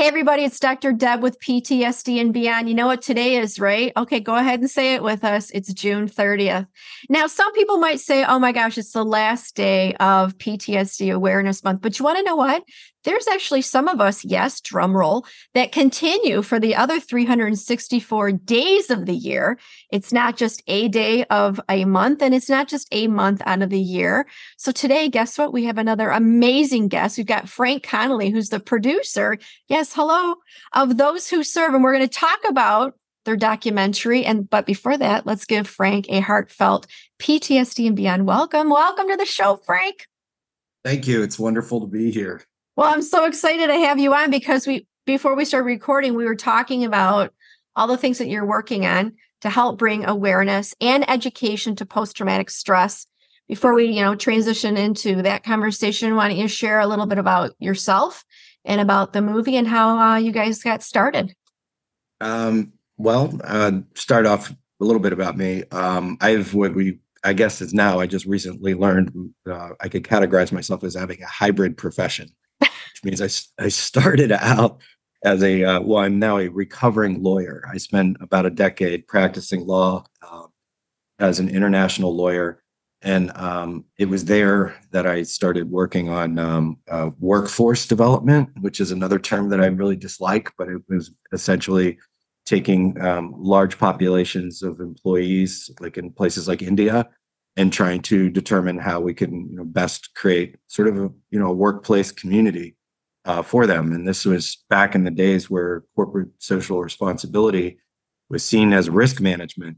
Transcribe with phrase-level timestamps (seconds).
[0.00, 0.94] Hey, everybody, it's Dr.
[0.94, 2.70] Deb with PTSD and Beyond.
[2.70, 3.92] You know what today is, right?
[3.98, 5.50] Okay, go ahead and say it with us.
[5.50, 6.66] It's June 30th.
[7.10, 11.62] Now, some people might say, oh my gosh, it's the last day of PTSD Awareness
[11.62, 11.82] Month.
[11.82, 12.62] But you want to know what?
[13.04, 18.90] There's actually some of us, yes, drum roll, that continue for the other 364 days
[18.90, 19.58] of the year.
[19.90, 23.62] It's not just a day of a month, and it's not just a month out
[23.62, 24.26] of the year.
[24.58, 25.52] So today, guess what?
[25.52, 27.16] We have another amazing guest.
[27.16, 29.38] We've got Frank Connelly, who's the producer.
[29.68, 30.34] Yes, hello,
[30.74, 31.74] of Those Who Serve.
[31.74, 34.24] And we're going to talk about their documentary.
[34.24, 36.86] And but before that, let's give Frank a heartfelt
[37.18, 38.68] PTSD and beyond welcome.
[38.68, 40.06] Welcome to the show, Frank.
[40.84, 41.22] Thank you.
[41.22, 42.42] It's wonderful to be here.
[42.76, 46.24] Well, I'm so excited to have you on because we before we started recording, we
[46.24, 47.32] were talking about
[47.74, 52.50] all the things that you're working on to help bring awareness and education to post-traumatic
[52.50, 53.06] stress.
[53.48, 57.18] Before we, you know, transition into that conversation, why don't you share a little bit
[57.18, 58.24] about yourself
[58.64, 61.34] and about the movie and how uh, you guys got started?
[62.20, 65.64] Um, well, uh, start off a little bit about me.
[65.72, 70.04] Um, I've what we I guess is now I just recently learned uh, I could
[70.04, 72.30] categorize myself as having a hybrid profession
[73.04, 74.80] means I, I started out
[75.24, 77.62] as a uh, well i'm now a recovering lawyer.
[77.70, 80.46] I spent about a decade practicing law uh,
[81.18, 82.62] as an international lawyer.
[83.02, 88.78] And um, it was there that i started working on um, uh, workforce development which
[88.78, 91.98] is another term that i really dislike but it was essentially
[92.44, 97.08] taking um, large populations of employees like in places like india
[97.56, 101.38] and trying to determine how we can you know, best create sort of a you
[101.38, 102.76] know a workplace community
[103.30, 103.92] uh, for them.
[103.92, 107.78] And this was back in the days where corporate social responsibility
[108.28, 109.76] was seen as risk management,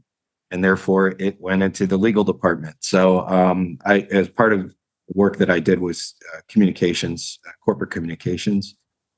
[0.49, 2.77] and therefore it went into the legal department.
[2.79, 4.73] So, um, I, as part of
[5.13, 8.75] work that I did was uh, communications, uh, corporate communications,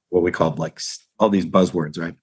[0.09, 0.81] what we called like
[1.17, 2.15] all these buzzwords, right?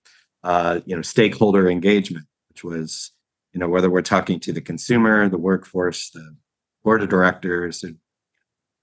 [0.44, 3.12] Uh, you know, stakeholder engagement, which was,
[3.54, 6.36] you know, whether we're talking to the consumer, the workforce, the
[6.84, 7.96] board of directors, and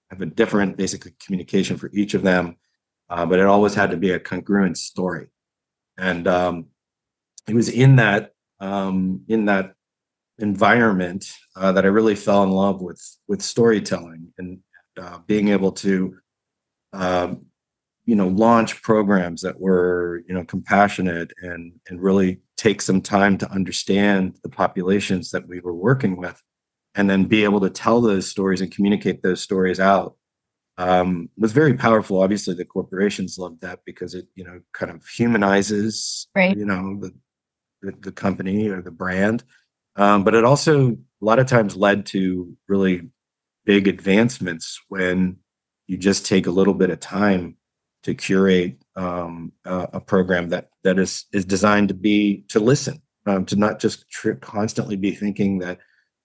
[0.10, 2.56] have a different basically communication for each of them
[3.10, 5.28] uh, but it always had to be a congruent story.
[5.98, 6.66] And um,
[7.48, 9.74] it was in that um, in that
[10.38, 11.26] environment
[11.56, 14.60] uh, that I really fell in love with with storytelling and
[15.00, 16.18] uh, being able to
[16.94, 17.46] um,
[18.06, 23.38] you know launch programs that were you know compassionate and and really take some time
[23.38, 26.42] to understand the populations that we were working with
[26.96, 30.16] and then be able to tell those stories and communicate those stories out
[30.80, 32.22] um, was very powerful.
[32.22, 36.56] Obviously, the corporations loved that because it, you know, kind of humanizes, right.
[36.56, 37.14] you know, the,
[37.82, 39.44] the, the company or the brand.
[39.98, 43.10] Um, but it also a lot of times led to really
[43.66, 45.38] big advancements when
[45.88, 47.58] you just take a little bit of time
[48.04, 53.02] to curate um, a, a, program that that is is designed to be to listen,
[53.26, 55.80] um, to not just tr- constantly be thinking that,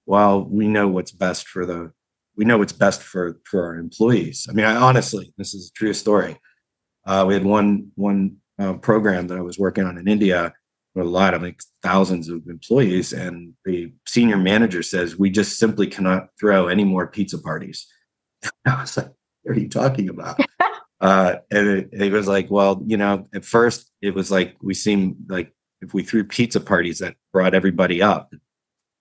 [0.07, 1.93] well, we know what's best for the
[2.37, 4.47] we know what's best for for our employees.
[4.49, 6.39] I mean, I honestly, this is a true story.
[7.07, 10.53] Uh, we had one one uh, program that I was working on in India
[10.95, 15.59] with a lot of like thousands of employees, and the senior manager says we just
[15.59, 17.87] simply cannot throw any more pizza parties.
[18.67, 19.11] I was like,
[19.43, 20.41] "What are you talking about?"
[21.01, 24.75] uh, and it, it was like, "Well, you know, at first it was like we
[24.75, 25.53] seemed like
[25.83, 28.33] if we threw pizza parties that brought everybody up,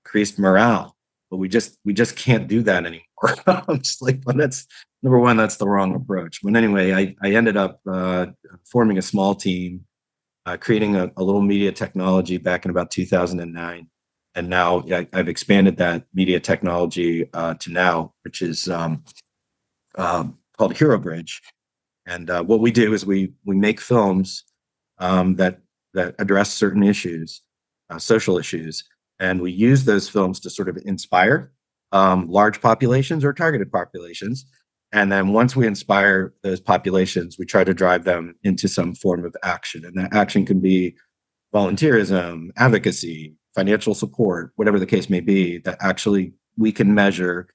[0.05, 0.92] increased morale."
[1.33, 3.35] But we just we just can't do that anymore.
[3.47, 4.67] I'm just like, well, that's
[5.01, 6.41] number one, that's the wrong approach.
[6.43, 8.27] But anyway, I I ended up uh,
[8.71, 9.83] forming a small team,
[10.45, 13.89] uh, creating a, a little media technology back in about 2009
[14.35, 19.03] and now I, have expanded that media technology uh, to now, which is um,
[19.95, 21.41] um, called Hero Bridge.
[22.05, 24.43] And uh, what we do is we we make films
[24.99, 25.61] um, that
[25.95, 27.41] that address certain issues,
[27.89, 28.83] uh, social issues,
[29.19, 31.51] and we use those films to sort of inspire
[31.91, 34.45] um, large populations or targeted populations.
[34.91, 39.25] And then once we inspire those populations, we try to drive them into some form
[39.25, 40.95] of action, and that action can be
[41.53, 47.47] volunteerism, advocacy, financial support, whatever the case may be, that actually we can measure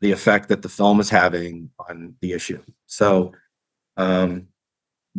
[0.00, 2.62] the effect that the film is having on the issue.
[2.86, 3.32] So,
[3.96, 4.48] um,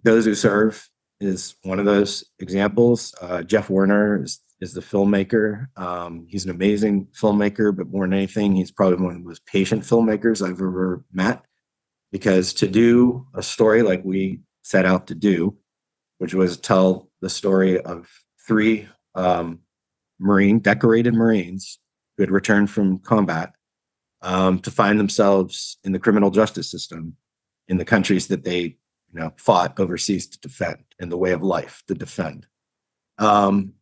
[0.03, 0.89] those who serve
[1.19, 3.13] is one of those examples.
[3.21, 5.65] Uh, Jeff Werner is, is the filmmaker.
[5.75, 9.45] Um, he's an amazing filmmaker, but more than anything, he's probably one of the most
[9.45, 11.43] patient filmmakers I've ever met.
[12.11, 15.57] Because to do a story like we set out to do,
[16.19, 18.07] which was tell the story of
[18.47, 19.59] three um,
[20.19, 21.79] Marine, decorated Marines
[22.15, 23.53] who had returned from combat
[24.21, 27.15] um, to find themselves in the criminal justice system
[27.67, 31.41] in the countries that they you know fought overseas to defend in the way of
[31.41, 32.45] life to defend.
[33.17, 33.73] Um,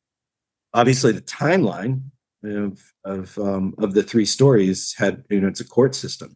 [0.73, 2.01] obviously, the timeline
[2.43, 6.35] of of um, of the three stories had you know it's a court system,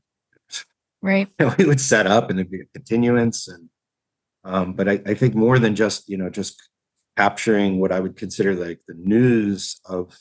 [1.02, 1.28] right?
[1.40, 3.70] You know, we would set up and it'd be a continuance and.
[4.46, 6.62] Um, but I, I think more than just you know just
[7.16, 10.14] capturing what I would consider like the news of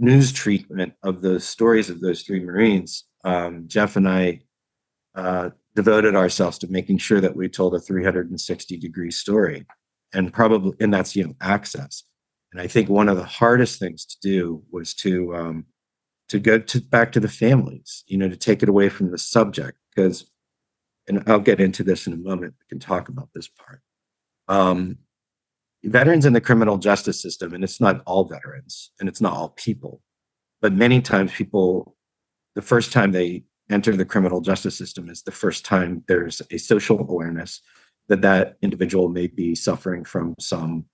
[0.00, 3.04] news treatment of the stories of those three Marines.
[3.24, 4.40] Um, Jeff and I
[5.14, 9.66] uh, devoted ourselves to making sure that we told a 360 degree story,
[10.12, 12.04] and probably, and that's you know access.
[12.52, 15.66] And I think one of the hardest things to do was to um,
[16.28, 19.18] to go to back to the families, you know, to take it away from the
[19.18, 20.30] subject because,
[21.08, 22.54] and I'll get into this in a moment.
[22.60, 23.82] We can talk about this part.
[24.46, 24.98] Um,
[25.82, 29.50] veterans in the criminal justice system, and it's not all veterans and it's not all
[29.50, 30.02] people,
[30.60, 31.96] but many times people,
[32.54, 36.58] the first time they enter the criminal justice system is the first time there's a
[36.58, 37.60] social awareness
[38.08, 40.84] that that individual may be suffering from some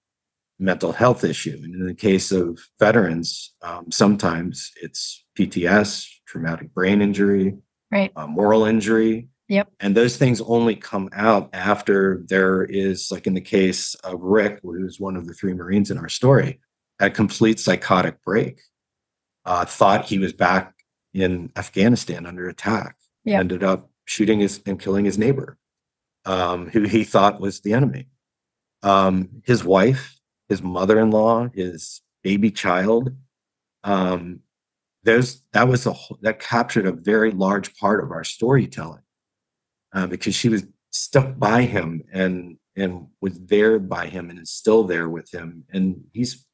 [0.59, 1.59] mental health issue.
[1.63, 7.57] And in the case of veterans, um, sometimes it's PTS, traumatic brain injury,
[7.91, 8.11] right.
[8.17, 9.69] Uh, moral injury, Yep.
[9.79, 14.61] And those things only come out after there is, like in the case of Rick,
[14.63, 16.61] who's one of the three Marines in our story,
[16.99, 18.61] a complete psychotic break.
[19.45, 20.75] Uh, thought he was back
[21.15, 22.97] in Afghanistan under attack.
[23.25, 23.41] Yep.
[23.41, 25.57] Ended up shooting his and killing his neighbor,
[26.25, 28.09] um, who he thought was the enemy.
[28.83, 30.16] Um, his wife,
[30.49, 33.15] his mother-in-law, his baby child.
[33.85, 34.41] Um,
[35.05, 39.03] those that was a that captured a very large part of our storytelling
[39.93, 44.51] uh, because she was stuck by him and and was there by him and is
[44.51, 45.65] still there with him.
[45.73, 46.45] And he's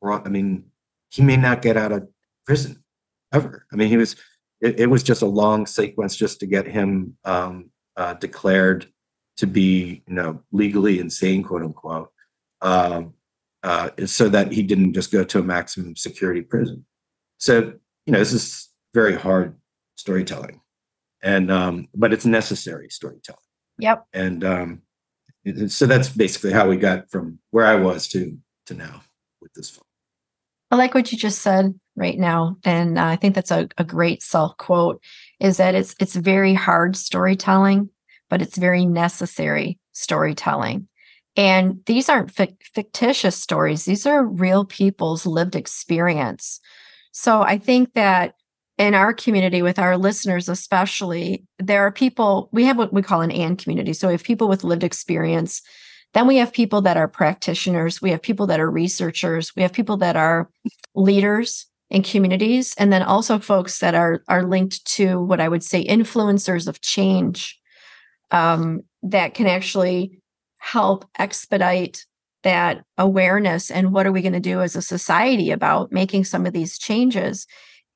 [0.00, 0.66] brought, I mean,
[1.10, 2.08] he may not get out of
[2.46, 2.82] prison
[3.32, 3.66] ever.
[3.72, 4.16] I mean, he was,
[4.60, 8.86] it, it was just a long sequence just to get him um, uh, declared
[9.38, 12.10] to be, you know, legally insane, quote unquote,
[12.60, 13.14] um,
[13.62, 16.84] uh, so that he didn't just go to a maximum security prison.
[17.38, 17.74] So,
[18.06, 19.56] you know, this is very hard
[19.96, 20.60] storytelling
[21.22, 23.38] and um, but it's necessary storytelling.
[23.78, 24.06] Yep.
[24.12, 24.82] And um,
[25.68, 29.02] so that's basically how we got from where I was to to now
[29.40, 29.84] with this film.
[30.70, 33.84] I like what you just said right now, and uh, I think that's a, a
[33.84, 35.02] great self quote.
[35.40, 37.90] Is that it's it's very hard storytelling,
[38.28, 40.88] but it's very necessary storytelling.
[41.36, 46.60] And these aren't fictitious stories; these are real people's lived experience.
[47.12, 48.34] So I think that
[48.78, 53.20] in our community with our listeners especially there are people we have what we call
[53.20, 53.92] an and community.
[53.92, 55.62] So we have people with lived experience.
[56.14, 58.02] Then we have people that are practitioners.
[58.02, 59.54] We have people that are researchers.
[59.56, 60.50] We have people that are
[60.94, 62.74] leaders in communities.
[62.78, 66.80] And then also folks that are are linked to what i would say influencers of
[66.80, 67.58] change
[68.30, 70.21] um, that can actually
[70.62, 72.06] help expedite
[72.44, 76.46] that awareness and what are we going to do as a society about making some
[76.46, 77.46] of these changes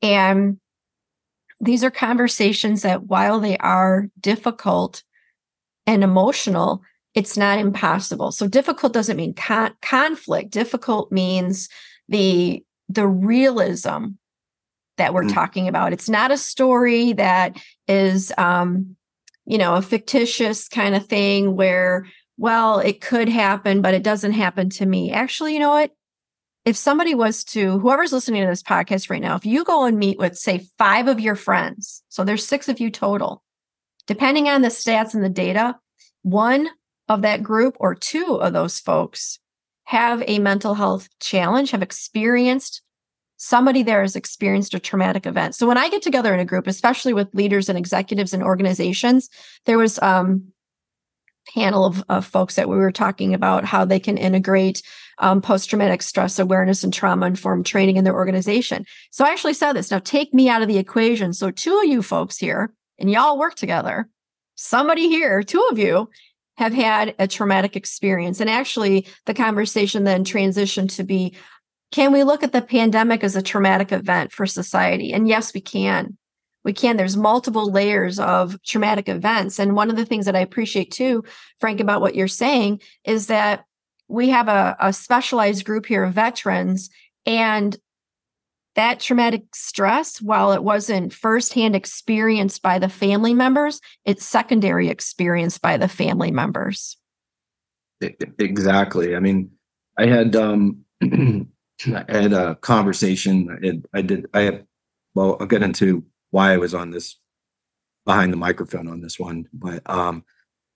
[0.02, 0.58] and
[1.60, 5.02] these are conversations that while they are difficult
[5.86, 6.82] and emotional,
[7.14, 8.30] it's not impossible.
[8.32, 10.50] So difficult doesn't mean con- conflict.
[10.50, 11.68] Difficult means
[12.08, 14.10] the the realism
[14.96, 15.34] that we're mm.
[15.34, 15.92] talking about.
[15.92, 17.56] It's not a story that
[17.88, 18.96] is um
[19.48, 22.04] you know, a fictitious kind of thing where
[22.36, 25.12] well, it could happen but it doesn't happen to me.
[25.12, 25.92] Actually, you know what?
[26.66, 29.96] if somebody was to, whoever's listening to this podcast right now, if you go and
[29.96, 33.44] meet with, say, five of your friends, so there's six of you total,
[34.08, 35.76] depending on the stats and the data,
[36.22, 36.68] one
[37.08, 39.38] of that group or two of those folks
[39.84, 42.82] have a mental health challenge, have experienced
[43.36, 45.54] somebody there has experienced a traumatic event.
[45.54, 49.28] So when I get together in a group, especially with leaders and executives and organizations,
[49.66, 50.52] there was um
[51.54, 54.82] panel of, of folks that we were talking about how they can integrate
[55.18, 58.84] um, post-traumatic stress awareness and trauma-informed training in their organization.
[59.10, 59.90] So I actually said this.
[59.90, 61.32] Now take me out of the equation.
[61.32, 64.08] So two of you folks here, and y'all work together.
[64.56, 66.08] Somebody here, two of you,
[66.58, 68.40] have had a traumatic experience.
[68.40, 71.34] And actually, the conversation then transitioned to be
[71.92, 75.12] can we look at the pandemic as a traumatic event for society?
[75.12, 76.18] And yes, we can.
[76.66, 76.96] We can.
[76.96, 79.60] There's multiple layers of traumatic events.
[79.60, 81.22] And one of the things that I appreciate too,
[81.60, 83.66] Frank, about what you're saying is that
[84.08, 86.90] we have a, a specialized group here of veterans
[87.24, 87.76] and
[88.74, 95.62] that traumatic stress, while it wasn't firsthand experienced by the family members, it's secondary experienced
[95.62, 96.96] by the family members.
[98.00, 99.14] Exactly.
[99.14, 99.52] I mean,
[99.96, 103.84] I had um I had a conversation.
[103.94, 104.26] I, did.
[104.34, 104.66] I had.
[105.14, 106.04] Well, I'll get into
[106.36, 107.16] why I was on this
[108.04, 110.22] behind the microphone on this one, but um,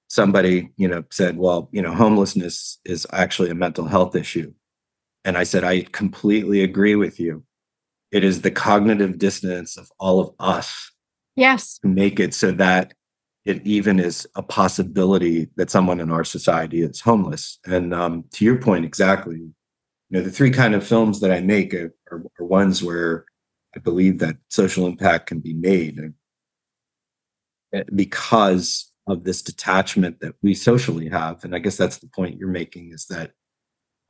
[0.09, 4.55] somebody, you know, said, "Well, you know, homelessness is actually a mental health issue,"
[5.27, 7.45] and I said, "I completely agree with you.
[8.11, 10.93] It is the cognitive dissonance of all of us,
[11.37, 12.95] yes, to make it so that
[13.45, 18.47] it even is a possibility that someone in our society is homeless." And um, to
[18.47, 19.53] your point, exactly, you
[20.09, 23.27] know the three kind of films that i make are, are, are ones where
[23.75, 25.99] i believe that social impact can be made
[27.75, 32.39] eh, because of this detachment that we socially have and i guess that's the point
[32.39, 33.33] you're making is that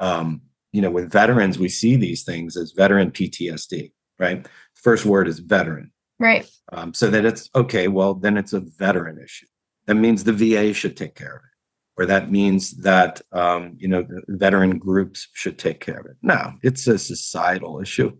[0.00, 0.40] um,
[0.72, 4.46] you know with veterans we see these things as veteran ptsd right?
[4.74, 5.90] First word is veteran.
[6.20, 6.48] Right.
[6.72, 9.46] Um, so that it's okay well then it's a veteran issue.
[9.86, 13.88] That means the va should take care of it or that means that um, you
[13.88, 16.16] know veteran groups should take care of it.
[16.22, 18.16] No, it's a societal issue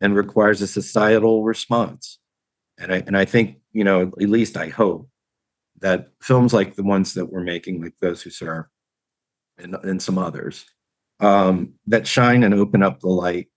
[0.00, 2.18] and requires a societal response.
[2.78, 5.08] And I and I think you know at least I hope
[5.80, 8.64] that films like the ones that we're making, like those who serve,
[9.58, 10.64] and, and some others,
[11.20, 13.48] um, that shine and open up the light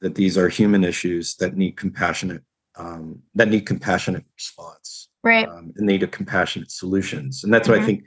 [0.00, 2.42] that these are human issues that need compassionate
[2.76, 5.48] um, that need compassionate response, right?
[5.48, 7.44] Um, and need a compassionate solutions.
[7.44, 7.78] And that's mm-hmm.
[7.78, 8.04] what I think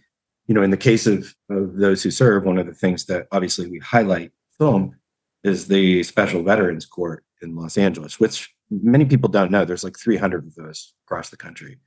[0.50, 3.27] you know, in the case of, of those who serve, one of the things that
[3.31, 4.96] obviously we highlight film
[5.43, 9.65] is the Special Veterans Court in Los Angeles, which many people don't know.
[9.65, 11.77] There's like 300 of those across the country.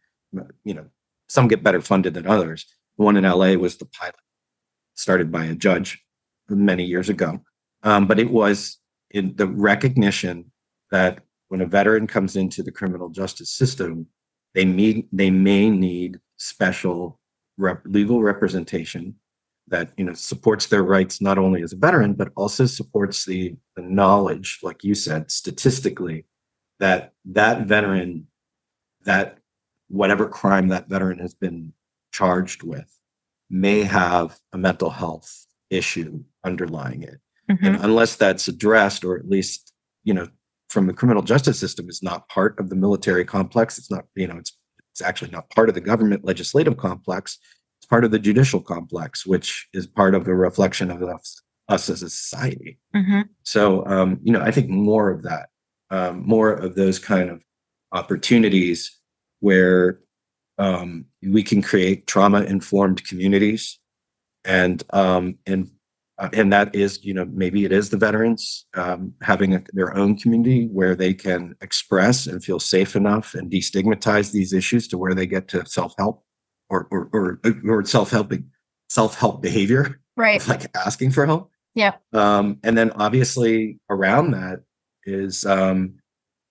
[0.65, 0.87] You know,
[1.29, 2.67] some get better funded than others.
[2.99, 4.17] The one in LA was the pilot,
[4.95, 6.03] started by a judge
[6.49, 7.41] many years ago.
[7.83, 8.79] Um, but it was
[9.11, 10.53] in the recognition
[10.91, 14.07] that when a veteran comes into the criminal justice system,
[14.55, 17.21] they need they may need special
[17.57, 19.17] rep- legal representation
[19.69, 23.55] that you know supports their rights not only as a veteran but also supports the,
[23.77, 26.25] the knowledge like you said statistically
[26.81, 28.27] that that veteran
[29.05, 29.39] that
[29.89, 31.73] whatever crime that veteran has been
[32.13, 32.99] charged with
[33.51, 37.65] may have a mental health issue underlying it mm-hmm.
[37.65, 39.73] and unless that's addressed or at least
[40.05, 40.29] you know
[40.69, 44.27] from the criminal justice system is not part of the military complex it's not you
[44.27, 44.57] know it's
[44.93, 47.39] it's actually not part of the government legislative complex.
[47.93, 52.03] Part of the judicial complex, which is part of a reflection of us, us as
[52.03, 52.79] a society.
[52.97, 53.21] Mm-hmm.
[53.43, 55.51] So, um, you know, I think more of that,
[55.91, 57.43] um, more of those kind of
[57.93, 58.99] opportunities
[59.41, 60.01] where
[60.57, 63.79] um, we can create trauma informed communities
[64.45, 65.71] and um, and
[66.19, 69.95] uh, and that is you know maybe it is the veterans um, having a, their
[69.97, 74.99] own community where they can express and feel safe enough and destigmatize these issues to
[74.99, 76.25] where they get to self-help
[76.73, 78.51] or or or, or self-helping
[78.89, 80.47] self-help behavior right.
[80.49, 81.51] like asking for help.
[81.75, 81.93] Yeah.
[82.13, 84.61] Um, and then obviously around that
[85.05, 85.95] is um,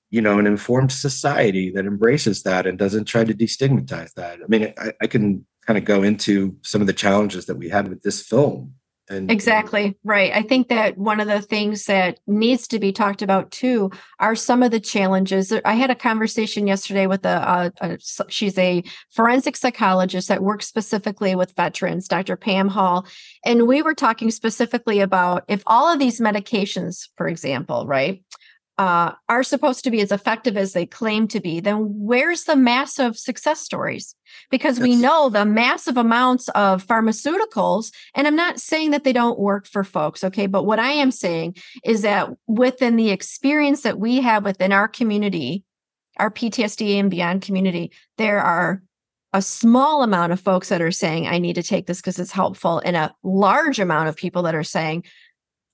[0.10, 4.40] you know an informed society that embraces that and doesn't try to destigmatize that.
[4.42, 7.70] I mean I, I can kind of go into some of the challenges that we
[7.70, 8.74] had with this film
[9.12, 10.32] and, exactly right.
[10.34, 14.36] I think that one of the things that needs to be talked about too are
[14.36, 15.52] some of the challenges.
[15.66, 17.98] I had a conversation yesterday with a, a, a
[18.30, 22.36] she's a forensic psychologist that works specifically with veterans, Dr.
[22.36, 23.06] Pam Hall,
[23.46, 28.24] and we were talking specifically about if all of these medications, for example, right,
[28.82, 32.56] uh, are supposed to be as effective as they claim to be, then where's the
[32.56, 34.16] massive success stories?
[34.50, 39.38] Because we know the massive amounts of pharmaceuticals, and I'm not saying that they don't
[39.38, 40.48] work for folks, okay?
[40.48, 44.88] But what I am saying is that within the experience that we have within our
[44.88, 45.64] community,
[46.18, 48.82] our PTSD and beyond community, there are
[49.32, 52.32] a small amount of folks that are saying, I need to take this because it's
[52.32, 55.04] helpful, and a large amount of people that are saying,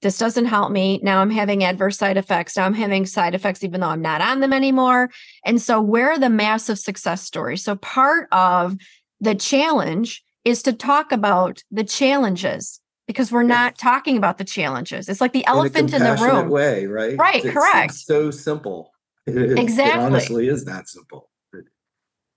[0.01, 0.99] this doesn't help me.
[1.01, 2.55] Now I'm having adverse side effects.
[2.55, 5.09] Now I'm having side effects, even though I'm not on them anymore.
[5.43, 7.63] And so, where are the massive success stories?
[7.63, 8.77] So, part of
[9.19, 15.09] the challenge is to talk about the challenges because we're not talking about the challenges.
[15.09, 16.49] It's like the elephant in, in the room.
[16.49, 17.17] Way, right?
[17.17, 17.91] Right, it's, correct.
[17.91, 18.91] It's so simple.
[19.29, 20.01] It, exactly.
[20.01, 21.29] It honestly is that simple.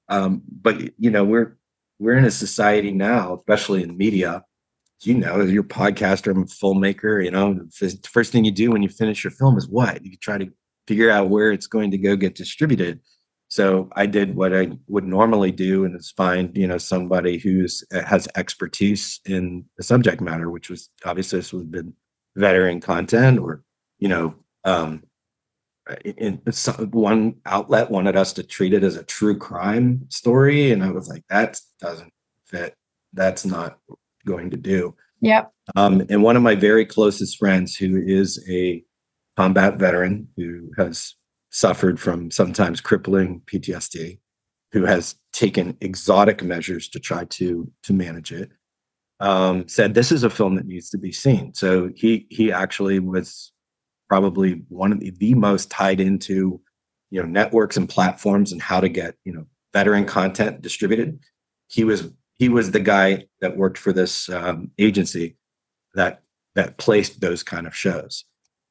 [0.09, 1.57] Um, but you know, we're
[2.01, 4.43] we're in a society now, especially in media,
[5.03, 8.71] you know, you're a podcaster, I'm a filmmaker, you know, the first thing you do
[8.71, 10.05] when you finish your film is what?
[10.05, 10.51] You try to
[10.87, 13.01] figure out where it's going to go get distributed.
[13.49, 17.83] So I did what I would normally do, and it's find you know somebody who's
[17.93, 21.95] uh, has expertise in the subject matter, which was obviously this would have been
[22.37, 23.65] veteran content, or
[23.99, 25.03] you know, um,
[26.05, 30.71] in, in some, one outlet wanted us to treat it as a true crime story,
[30.71, 32.13] and I was like, that doesn't
[32.47, 32.77] fit.
[33.13, 33.79] That's not
[34.27, 34.95] going to do.
[35.21, 35.53] Yep.
[35.77, 38.83] Um, and one of my very closest friends, who is a
[39.37, 41.15] combat veteran who has
[41.51, 44.19] suffered from sometimes crippling PTSD,
[44.73, 48.51] who has taken exotic measures to try to to manage it,
[49.21, 51.55] um, said this is a film that needs to be seen.
[51.55, 53.53] So he he actually was
[54.09, 56.61] probably one of the, the most tied into
[57.11, 61.21] you know networks and platforms and how to get you know veteran content distributed.
[61.69, 62.11] He was
[62.41, 65.37] he was the guy that worked for this um, agency
[65.95, 66.23] that
[66.55, 68.25] that placed those kind of shows.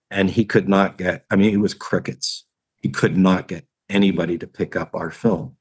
[0.10, 2.46] And he could not get i mean it was crickets.
[2.82, 5.56] He could not get anybody to pick up our film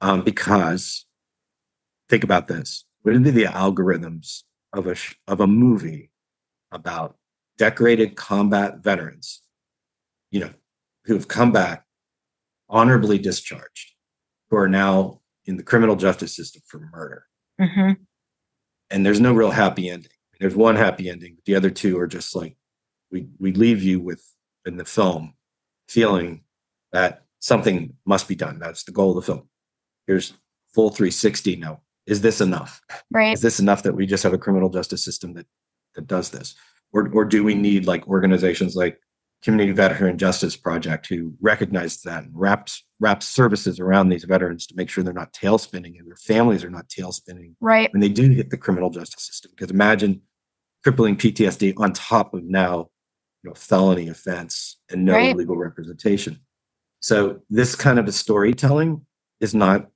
[0.00, 1.04] um, because
[2.08, 2.84] think about this.
[3.02, 4.94] What would be the algorithms of a
[5.26, 6.10] of a movie
[6.70, 7.16] about
[7.58, 9.42] decorated combat veterans
[10.30, 10.50] you know
[11.04, 11.84] who have come back
[12.68, 13.92] honorably discharged
[14.48, 17.26] who are now in the criminal justice system for murder
[17.60, 17.92] Mm-hmm.
[18.90, 20.10] And there's no real happy ending.
[20.40, 22.56] There's one happy ending, but the other two are just like
[23.10, 24.24] we we leave you with
[24.66, 25.34] in the film
[25.88, 26.42] feeling
[26.92, 28.58] that something must be done.
[28.58, 29.48] That's the goal of the film.
[30.06, 30.32] Here's
[30.74, 31.82] full 360 now.
[32.06, 32.80] Is this enough?
[33.10, 33.32] Right.
[33.32, 35.46] Is this enough that we just have a criminal justice system that
[35.94, 36.54] that does this?
[36.92, 38.98] Or or do we need like organizations like
[39.42, 44.76] Community Veteran Justice Project who recognizes that and wraps wraps services around these veterans to
[44.76, 48.00] make sure they're not tail spinning and their families are not tail spinning right when
[48.00, 49.50] they do hit the criminal justice system.
[49.54, 50.22] Because imagine
[50.84, 52.90] crippling PTSD on top of now,
[53.42, 55.36] you know, felony offense and no right.
[55.36, 56.38] legal representation.
[57.00, 59.04] So this kind of a storytelling
[59.40, 59.88] is not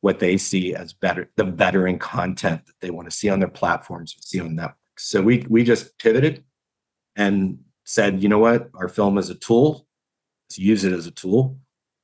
[0.00, 3.48] what they see as better the veteran content that they want to see on their
[3.48, 4.74] platforms, see on Netflix.
[4.98, 6.44] So we we just pivoted
[7.14, 9.86] and said, you know what, our film is a tool.
[10.48, 11.58] Let's use it as a tool,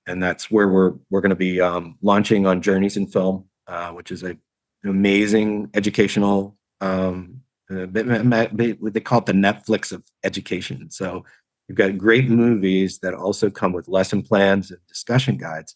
[0.07, 3.91] and that's where we're we're going to be um, launching on Journeys in Film, uh,
[3.91, 6.57] which is a, an amazing educational.
[6.81, 10.91] Um, uh, they call it the Netflix of education.
[10.91, 11.25] So
[11.69, 15.75] you've got great movies that also come with lesson plans and discussion guides.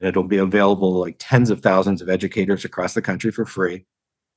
[0.00, 3.86] And it'll be available like tens of thousands of educators across the country for free.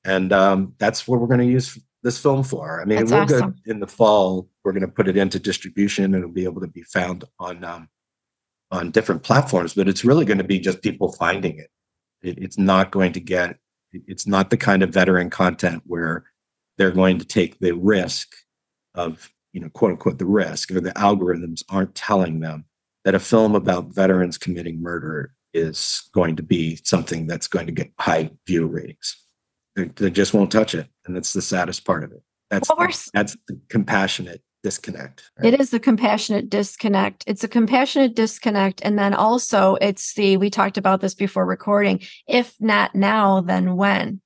[0.04, 2.80] And um, that's what we're going to use this film for.
[2.80, 3.50] I mean, That's we're awesome.
[3.64, 4.48] good in the fall.
[4.64, 7.64] We're going to put it into distribution, and it'll be able to be found on
[7.64, 7.88] um,
[8.70, 9.74] on different platforms.
[9.74, 11.70] But it's really going to be just people finding it.
[12.22, 12.38] it.
[12.38, 13.58] It's not going to get.
[13.92, 16.24] It's not the kind of veteran content where
[16.78, 18.34] they're going to take the risk
[18.94, 22.64] of you know quote unquote the risk or the algorithms aren't telling them
[23.04, 27.72] that a film about veterans committing murder is going to be something that's going to
[27.72, 29.21] get high view ratings.
[29.76, 32.22] They, they just won't touch it, and that's the saddest part of it.
[32.50, 35.30] That's Well, the, that's the compassionate disconnect.
[35.38, 35.54] right?
[35.54, 37.24] It is the compassionate disconnect.
[37.26, 38.80] It's a compassionate disconnect.
[38.84, 42.00] And then also, it's the, we talked about this before recording.
[42.28, 44.20] If not now, then when?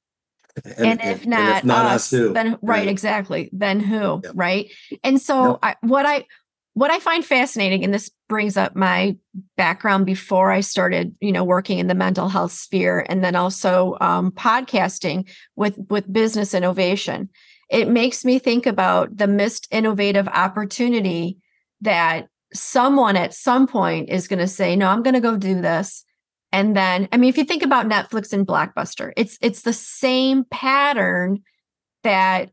[0.79, 2.33] And, if not, not us, who?
[2.33, 2.89] then right, Right.
[2.89, 3.51] exactly.
[3.53, 4.21] Then who?
[4.25, 4.33] Yep.
[4.35, 4.73] Right.
[5.05, 5.59] And so, Yep.
[5.63, 6.25] I, what I,
[6.77, 9.17] what I find fascinating, and this brings up my
[9.57, 13.97] background before I started, you know, working in the mental health sphere, and then also
[14.03, 17.31] um, podcasting with with business innovation.
[17.71, 21.39] It makes me think about the missed innovative opportunity
[21.81, 25.63] that someone at some point is going to say, "No, I'm going to go do
[25.63, 26.05] this."
[26.53, 30.45] And then, I mean, if you think about Netflix and Blockbuster, it's it's the same
[30.51, 31.43] pattern
[32.03, 32.51] that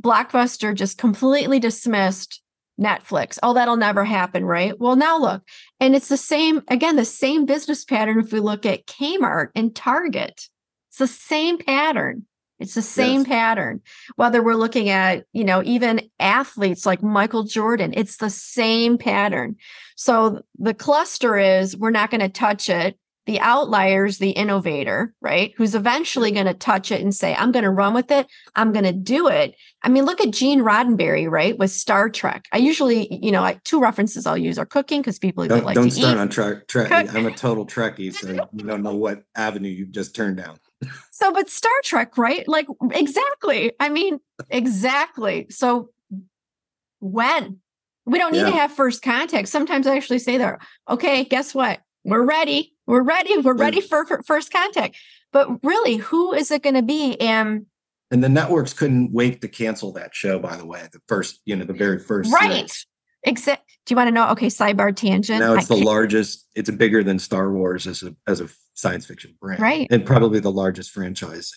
[0.00, 2.40] Blockbuster just completely dismissed
[2.80, 3.38] Netflix.
[3.42, 4.78] Oh, that'll never happen, right?
[4.78, 5.42] Well, now look,
[5.80, 9.74] and it's the same, again, the same business pattern if we look at Kmart and
[9.74, 10.48] Target.
[10.88, 12.26] It's the same pattern.
[12.58, 13.28] It's the same yes.
[13.28, 13.82] pattern.
[14.16, 19.56] Whether we're looking at, you know, even athletes like Michael Jordan, it's the same pattern.
[19.96, 25.52] So the cluster is we're not going to touch it the outlier's the innovator, right?
[25.56, 28.28] Who's eventually going to touch it and say, I'm going to run with it.
[28.54, 29.54] I'm going to do it.
[29.82, 31.58] I mean, look at Gene Roddenberry, right?
[31.58, 32.46] With Star Trek.
[32.52, 35.74] I usually, you know, like two references I'll use are cooking because people don't, like
[35.74, 36.20] don't start eat.
[36.20, 36.68] on track.
[36.68, 40.58] Tra- I'm a total Trekkie, so you don't know what avenue you've just turned down.
[41.10, 42.46] so, but Star Trek, right?
[42.46, 43.72] Like, exactly.
[43.80, 45.46] I mean, exactly.
[45.50, 45.90] So,
[47.00, 47.58] when
[48.04, 48.50] we don't need yeah.
[48.50, 49.48] to have first contact.
[49.48, 51.80] Sometimes I actually say there, okay, guess what?
[52.04, 53.38] We're ready we're ready.
[53.38, 54.96] We're ready for, for first contact.
[55.32, 57.20] But really, who is it going to be?
[57.20, 57.66] And
[58.10, 60.38] and the networks couldn't wait to cancel that show.
[60.38, 62.70] By the way, the first, you know, the very first, right?
[63.24, 64.30] Except, do you want to know?
[64.30, 65.40] Okay, sidebar tangent.
[65.40, 66.46] Now it's I the largest.
[66.54, 69.88] It's bigger than Star Wars as a as a science fiction brand, right?
[69.90, 71.52] And probably the largest franchise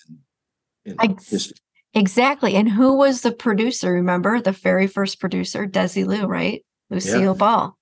[0.86, 1.58] in, in Ex- history.
[1.94, 2.56] Exactly.
[2.56, 3.92] And who was the producer?
[3.94, 6.64] Remember the very first producer, Desilu, right?
[6.90, 7.34] Lucille yeah.
[7.34, 7.78] Ball.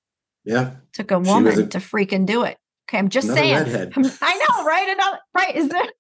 [0.46, 0.72] Yeah.
[0.94, 2.58] Took a woman a, to freaking do it.
[2.88, 3.56] Okay, I'm just saying.
[3.58, 4.90] I know, right?
[4.90, 5.56] Another, right?
[5.56, 5.84] Is there?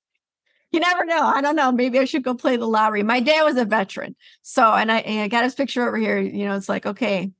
[0.73, 1.23] You never know.
[1.23, 1.71] I don't know.
[1.71, 3.01] Maybe I should go play the lottery.
[3.01, 6.19] My dad was a veteran, so and I, and I got his picture over here.
[6.19, 7.31] You know, it's like, okay,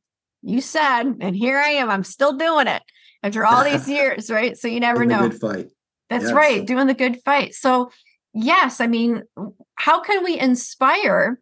[0.41, 1.89] you said, and here I am.
[1.89, 2.81] I'm still doing it
[3.21, 4.57] after all these years, right?
[4.57, 5.27] So you never know.
[5.27, 5.67] good fight.
[6.09, 6.33] That's yes.
[6.33, 7.53] right, doing the good fight.
[7.53, 7.91] So
[8.33, 9.23] yes, I mean,
[9.75, 11.37] how can we inspire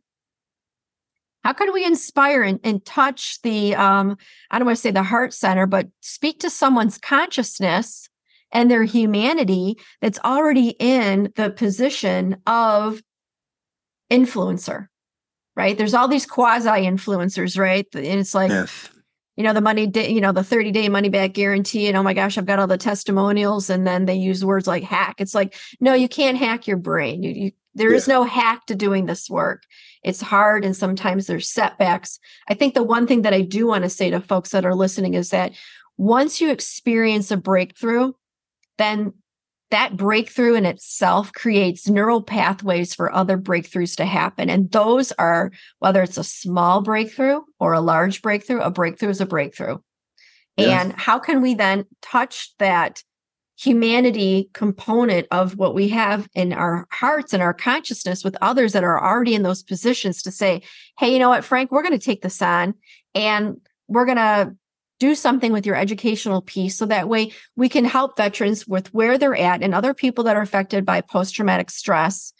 [1.45, 4.17] how can we inspire and, and touch the um,
[4.49, 8.09] i don't want to say the heart center but speak to someone's consciousness
[8.51, 13.01] and their humanity that's already in the position of
[14.11, 14.87] influencer
[15.55, 18.89] right there's all these quasi influencers right and it's like yes.
[19.35, 22.03] you know the money day you know the 30 day money back guarantee and oh
[22.03, 25.35] my gosh i've got all the testimonials and then they use words like hack it's
[25.35, 27.97] like no you can't hack your brain you, you there yeah.
[27.97, 29.63] is no hack to doing this work.
[30.05, 32.19] It's hard and sometimes there's setbacks.
[32.47, 34.75] I think the one thing that I do want to say to folks that are
[34.75, 35.51] listening is that
[35.97, 38.13] once you experience a breakthrough,
[38.77, 39.13] then
[39.71, 44.47] that breakthrough in itself creates neural pathways for other breakthroughs to happen.
[44.47, 49.21] And those are, whether it's a small breakthrough or a large breakthrough, a breakthrough is
[49.21, 49.79] a breakthrough.
[50.55, 50.83] Yes.
[50.83, 53.03] And how can we then touch that
[53.57, 58.83] humanity component of what we have in our hearts and our consciousness with others that
[58.83, 60.61] are already in those positions to say,
[60.99, 62.73] hey, you know what, Frank, we're going to take this on
[63.13, 64.55] and we're going to
[64.99, 69.17] do something with your educational piece so that way we can help veterans with where
[69.17, 72.33] they're at and other people that are affected by post-traumatic stress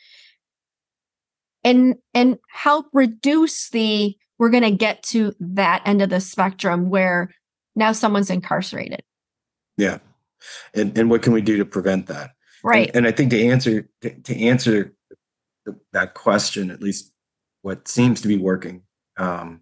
[1.63, 6.89] and and help reduce the we're going to get to that end of the spectrum
[6.89, 7.30] where
[7.75, 9.01] now someone's incarcerated.
[9.78, 9.99] Yeah
[10.73, 12.31] and and what can we do to prevent that?
[12.63, 12.87] Right.
[12.87, 14.95] and, and i think to answer to, to answer
[15.65, 17.11] the, that question at least
[17.61, 18.83] what seems to be working
[19.17, 19.61] um,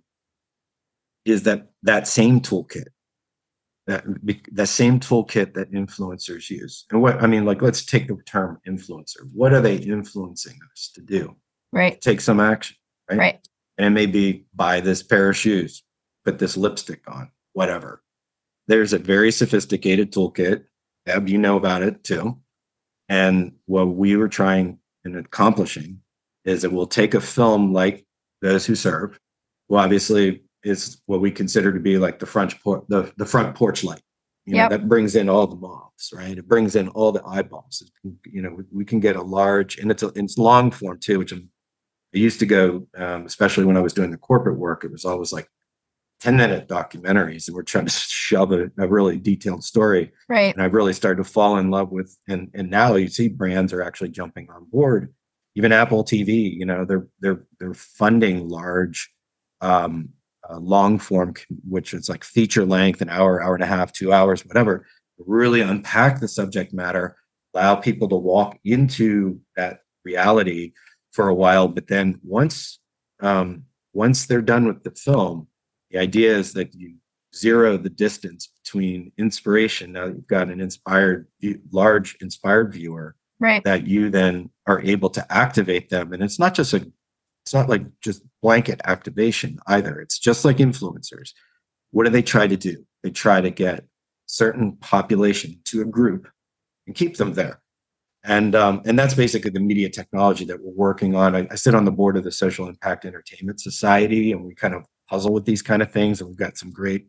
[1.26, 2.88] is that that same toolkit.
[3.88, 4.06] That
[4.54, 6.86] that same toolkit that influencers use.
[6.92, 9.30] And what i mean like let's take the term influencer.
[9.34, 11.36] What are they influencing us to do?
[11.72, 12.00] Right.
[12.00, 12.78] Take some action
[13.10, 13.20] right?
[13.20, 13.48] Right.
[13.78, 15.84] And it may be buy this pair of shoes
[16.26, 18.03] put this lipstick on whatever
[18.68, 20.66] there's a very sophisticated toolkit.
[21.06, 22.40] Deb, you know about it too.
[23.10, 26.00] And what we were trying and accomplishing
[26.46, 28.06] is that we'll take a film like
[28.42, 29.20] Those Who Serve.
[29.68, 33.56] Well, obviously, is what we consider to be like the front por- the, the front
[33.56, 34.02] porch light.
[34.46, 34.72] You yep.
[34.72, 36.38] know, that brings in all the moths, right?
[36.38, 37.84] It brings in all the eyeballs.
[38.26, 41.20] You know, we, we can get a large, and it's a, it's long form too,
[41.20, 41.50] which I'm,
[42.14, 44.84] I used to go, um, especially when I was doing the corporate work.
[44.84, 45.48] It was always like
[46.24, 50.10] 10 minute documentaries and we're trying to shove a, a, really detailed story.
[50.30, 50.54] Right.
[50.54, 53.74] And I've really started to fall in love with, and, and now you see brands
[53.74, 55.14] are actually jumping on board.
[55.56, 59.12] Even Apple TV, you know, they're, they're, they're funding large,
[59.60, 60.10] um,
[60.50, 61.34] uh, long form,
[61.68, 64.86] which is like feature length, an hour, hour and a half, two hours, whatever,
[65.18, 67.18] really unpack the subject matter,
[67.54, 70.72] allow people to walk into that reality
[71.12, 71.68] for a while.
[71.68, 72.80] But then once,
[73.20, 75.48] um, once they're done with the film,
[75.94, 76.96] the idea is that you
[77.36, 79.94] zero the distance between inspiration.
[79.94, 81.28] Now you've got an inspired,
[81.72, 83.64] large inspired viewer, right?
[83.64, 86.86] That you then are able to activate them, and it's not just a,
[87.46, 90.00] it's not like just blanket activation either.
[90.00, 91.32] It's just like influencers.
[91.92, 92.86] What do they try to do?
[93.04, 93.86] They try to get
[94.26, 96.28] certain population to a group
[96.88, 97.62] and keep them there.
[98.24, 101.36] And um, and that's basically the media technology that we're working on.
[101.36, 104.74] I, I sit on the board of the Social Impact Entertainment Society, and we kind
[104.74, 106.20] of puzzle with these kind of things.
[106.20, 107.06] And we've got some great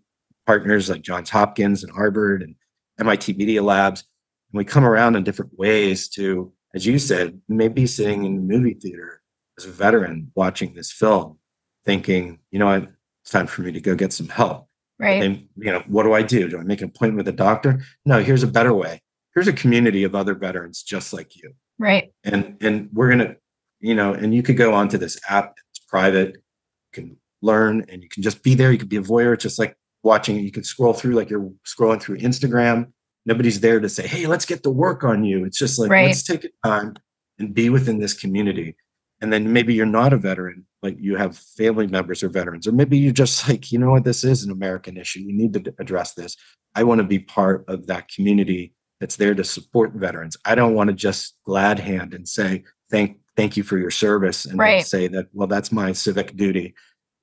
[0.47, 2.55] partners like Johns Hopkins and Harvard and
[3.01, 4.05] MIT Media Labs.
[4.53, 8.43] And we come around in different ways to, as you said, maybe sitting in the
[8.43, 9.23] movie theater
[9.57, 11.39] as a veteran watching this film,
[11.87, 12.87] thinking, you know
[13.23, 14.69] it's time for me to go get some help.
[14.99, 15.23] Right.
[15.23, 16.47] And, you know, what do I do?
[16.47, 17.81] Do I make an appointment with a doctor?
[18.05, 19.01] No, here's a better way.
[19.35, 21.55] Here's a community of other veterans just like you.
[21.79, 22.13] Right.
[22.23, 23.37] And and we're gonna,
[23.81, 28.03] you know, and you could go onto this app, it's private, you can learn and
[28.03, 28.73] you can just be there.
[28.73, 32.01] You could be a voyeur, just like watching, you can scroll through like you're scrolling
[32.01, 32.93] through Instagram.
[33.27, 35.45] Nobody's there to say, hey, let's get to work on you.
[35.45, 36.07] It's just like, Right.
[36.07, 36.95] let's take time
[37.39, 38.77] and be within this community.
[39.21, 42.73] And then maybe you're not a veteran, like you have family members or veterans, or
[42.73, 45.23] maybe you're just like, you know what, this is an American issue.
[45.27, 46.37] We need to address this.
[46.75, 50.37] I want to be part of that community that's there to support veterans.
[50.45, 54.45] I don't want to just glad hand and say, thank, thank you for your service
[54.45, 54.85] and Right.
[54.85, 56.75] say that, well, that's my civic duty.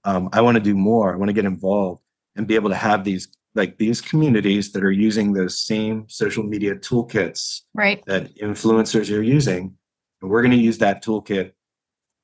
[0.03, 1.13] Um, I want to do more.
[1.13, 2.01] I want to get involved
[2.35, 6.43] and be able to have these like these communities that are using those same social
[6.43, 8.01] media toolkits Right.
[8.05, 9.75] that influencers are using.
[10.21, 11.51] And we're going to use that toolkit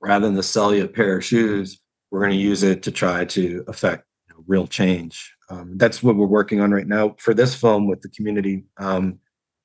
[0.02, 1.82] rather than to sell you a pair of shoes.
[2.12, 5.34] We're going to use it to try to affect you know, real change.
[5.50, 9.20] Um, that's what we're working on right now for this film with the community um,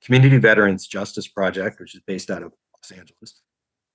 [0.04, 3.40] Community Veterans Justice Project, which is based out of Los Angeles.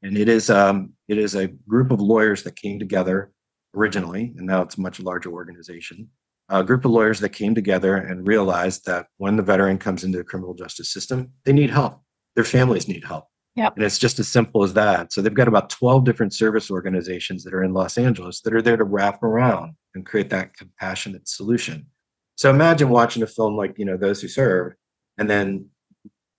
[0.02, 3.34] And it is um, it is a group of lawyers that came together
[3.76, 6.10] originally, and now it's a much larger organization.
[6.50, 10.18] A group of lawyers that came together and realized that when the veteran comes into
[10.18, 12.02] the criminal justice system, they need help.
[12.36, 13.26] Their families need help.
[13.56, 13.74] Yep.
[13.76, 15.12] And it's just as simple as that.
[15.12, 18.62] So they've got about 12 different service organizations that are in Los Angeles that are
[18.62, 21.88] there to wrap around and create that compassionate solution.
[22.36, 24.74] So imagine watching a film like, you know, Those Who Serve,
[25.18, 25.70] and then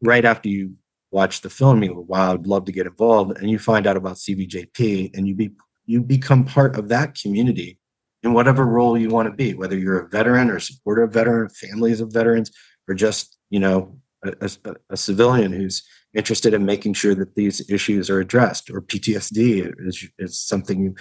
[0.03, 0.75] right after you
[1.11, 3.37] watch the film, you go, wow, I'd love to get involved.
[3.38, 5.51] And you find out about CVJP and you be
[5.88, 7.79] you become part of that community
[8.22, 11.12] in whatever role you want to be, whether you're a veteran or a supporter of
[11.12, 12.51] veteran, families of veterans,
[12.87, 15.83] or just, you know, a, a- a civilian who's
[16.14, 20.94] interested in making sure that these issues are addressed, or PTSD is, is something you,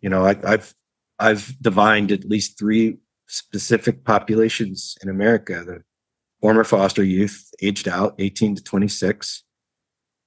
[0.00, 0.74] you know, I, I've
[1.18, 5.82] I've divined at least three specific populations in America: the
[6.40, 9.44] former foster youth, aged out, 18 to 26.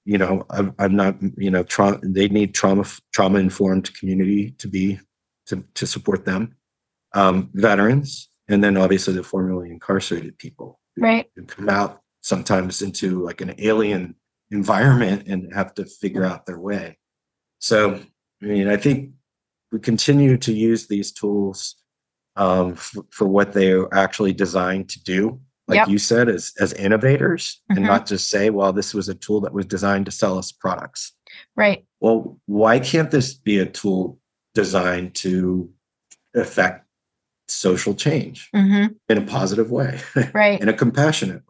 [0.05, 1.99] You know, I'm, I'm not, you know, trauma.
[2.01, 4.99] They need trauma trauma informed community to be
[5.47, 6.55] to to support them.
[7.13, 11.29] Um, veterans, and then obviously the formerly incarcerated people who- Right.
[11.35, 14.15] who come out sometimes into like an alien
[14.49, 16.97] environment and have to figure out their way.
[17.59, 17.99] So,
[18.41, 19.11] I mean, I think
[19.71, 21.75] we continue to use these tools
[22.37, 25.41] um, for, for what they are actually designed to do.
[25.71, 25.87] Like Yep.
[25.87, 27.77] you said, as as innovators, Mhm.
[27.77, 30.51] and not just say, "Well, this was a tool that was designed to sell us
[30.51, 31.13] products."
[31.55, 31.85] Right.
[32.01, 34.19] Well, why can't this be a tool
[34.53, 35.69] designed to
[36.35, 36.85] affect
[37.47, 40.01] social change hmm in a positive way,
[40.33, 40.59] Right.
[40.61, 41.43] in a compassionate?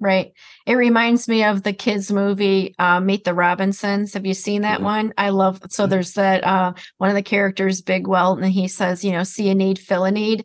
[0.00, 0.32] Right.
[0.66, 4.14] It reminds me of the kids movie, uh, Meet the Robinsons.
[4.14, 4.84] Have you seen that Mhm.
[4.84, 5.14] one?
[5.18, 5.90] I love so Mhm.
[5.90, 9.54] there's that uh one of the characters, Bigweld, and he says, you know, see a
[9.54, 10.44] need, fill a need.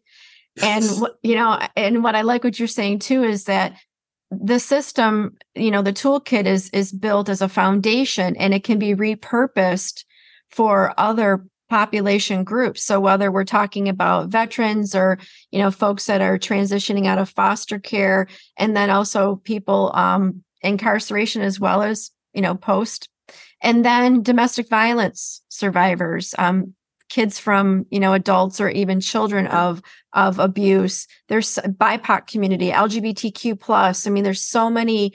[0.61, 0.83] And
[1.23, 3.73] you know, and what I like what you're saying too is that
[4.31, 8.79] the system, you know, the toolkit is is built as a foundation and it can
[8.79, 10.03] be repurposed
[10.51, 12.83] for other population groups.
[12.83, 15.17] So whether we're talking about veterans or,
[15.51, 20.43] you know, folks that are transitioning out of foster care, and then also people um
[20.61, 23.09] incarceration as well as, you know, post
[23.61, 26.75] and then domestic violence survivors, um
[27.13, 29.81] kids from, you know, adults or even children of
[30.13, 31.07] of abuse.
[31.27, 34.07] There's BIPOC community, LGBTQ plus.
[34.07, 35.13] I mean, there's so many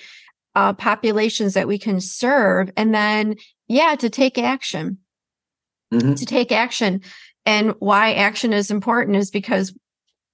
[0.55, 3.35] uh, populations that we can serve, and then
[3.67, 4.99] yeah, to take action,
[5.93, 6.17] Mhm.
[6.17, 7.01] to take action,
[7.45, 9.75] and why action is important is because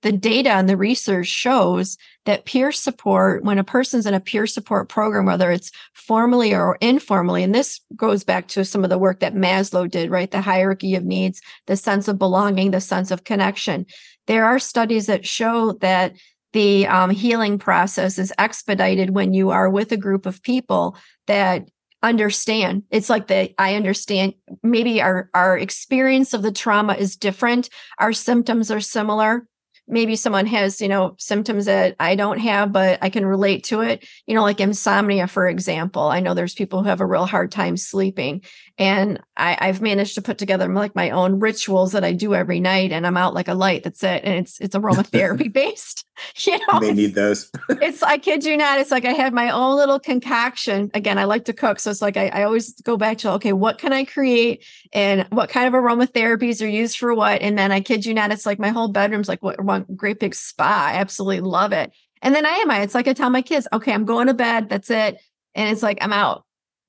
[0.05, 4.47] the data and the research shows that peer support, when a person's in a peer
[4.47, 8.99] support program, whether it's formally or informally, and this goes back to some of the
[8.99, 10.31] work that Maslow did, right?
[10.31, 13.87] The hierarchy of needs, the sense of belonging, the sense of connection.
[14.27, 16.13] There are studies that show that
[16.53, 21.67] the um, healing process is expedited when you are with a group of people that
[22.03, 27.71] understand it's like the i understand maybe our our experience of the trauma is different
[27.99, 29.47] our symptoms are similar
[29.87, 33.81] maybe someone has, you know, symptoms that I don't have, but I can relate to
[33.81, 34.07] it.
[34.27, 36.03] You know, like insomnia, for example.
[36.03, 38.43] I know there's people who have a real hard time sleeping.
[38.77, 42.59] And I, I've managed to put together like my own rituals that I do every
[42.59, 43.85] night, and I'm out like a light.
[43.85, 46.05] That's it, and it's it's aromatherapy based.
[46.37, 47.51] You know, they need those.
[47.69, 48.79] it's I kid you not.
[48.79, 50.89] It's like I have my own little concoction.
[50.95, 53.53] Again, I like to cook, so it's like I, I always go back to okay,
[53.53, 57.73] what can I create, and what kind of aromatherapies are used for what, and then
[57.73, 60.91] I kid you not, it's like my whole bedroom's like what one great big spa.
[60.93, 61.93] I absolutely love it.
[62.23, 62.81] And then I am I.
[62.81, 64.69] It's like I tell my kids, okay, I'm going to bed.
[64.69, 65.19] That's it.
[65.55, 66.45] And it's like I'm out.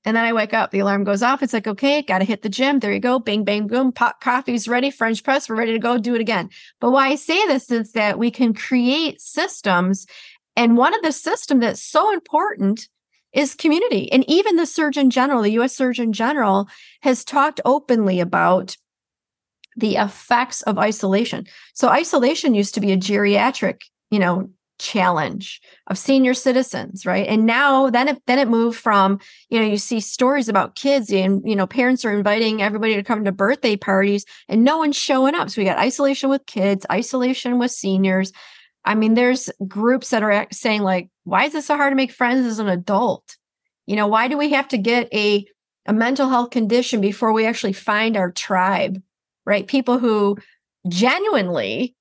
[0.06, 1.42] And then I wake up, the alarm goes off.
[1.42, 2.78] It's like, okay, got to hit the gym.
[2.78, 3.18] There you go.
[3.18, 3.90] Bang, bang, boom.
[3.90, 4.90] Pot coffee's ready.
[4.90, 5.48] French press.
[5.48, 5.98] We're ready to go.
[5.98, 6.48] Do it again.
[6.80, 10.06] But why I say this is that we can create systems.
[10.54, 12.88] And one of the system that's so important
[13.32, 14.10] is community.
[14.12, 16.68] And even the Surgeon General, the US Surgeon General,
[17.02, 18.76] has talked openly about
[19.76, 21.46] the effects of isolation.
[21.74, 27.26] So isolation used to be a geriatric, you know, challenge of senior citizens right?
[27.26, 31.10] And now then it then it moved from you know you see stories about kids
[31.10, 34.96] and you know parents are inviting everybody to come to birthday parties and no one's
[34.96, 35.50] showing up.
[35.50, 38.32] So we got isolation with kids isolation with seniors.
[38.84, 42.12] I mean there's groups that are saying like why is it so hard to make
[42.12, 43.36] friends as an adult?
[43.86, 45.46] You know why do we have to get a
[45.86, 49.00] a mental health condition before we actually find our tribe
[49.46, 50.36] right people who
[50.88, 51.94] genuinely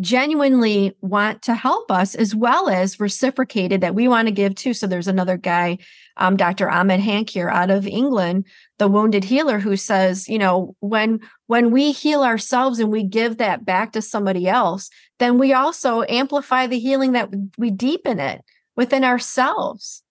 [0.00, 4.72] genuinely want to help us as well as reciprocated that we want to give too.
[4.72, 5.78] So there's another guy,
[6.16, 6.70] um, Dr.
[6.70, 8.46] Ahmed Hankir out of England,
[8.78, 13.36] the wounded healer, who says, you know, when when we heal ourselves and we give
[13.36, 14.88] that back to somebody else,
[15.18, 18.42] then we also amplify the healing that we deepen it
[18.76, 20.02] within ourselves.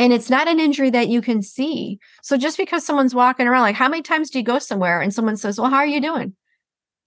[0.00, 1.98] And it's not an injury that you can see.
[2.22, 5.12] So just because someone's walking around, like how many times do you go somewhere and
[5.14, 6.34] someone says, Well, how are you doing?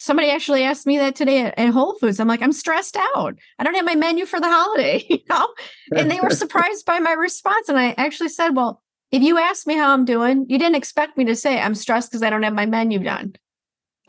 [0.03, 2.19] somebody actually asked me that today at, Whole Foods.
[2.19, 3.35] I'm like, I'm stressed out.
[3.57, 5.47] I don't have my menu for the holiday, you know?
[5.95, 7.69] And they were surprised by my response.
[7.69, 11.17] And I actually said, Well, if you ask me how I'm doing, you didn't expect
[11.17, 13.35] me to say I'm stressed because I don't have my menu done.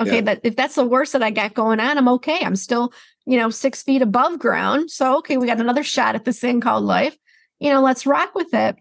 [0.01, 0.23] Okay, yeah.
[0.23, 2.41] that if that's the worst that I got going on, I'm okay.
[2.45, 2.93] I'm still,
[3.25, 4.91] you know, six feet above ground.
[4.91, 7.17] So okay, we got another shot at this thing called life.
[7.61, 8.77] You know, let's rock with it.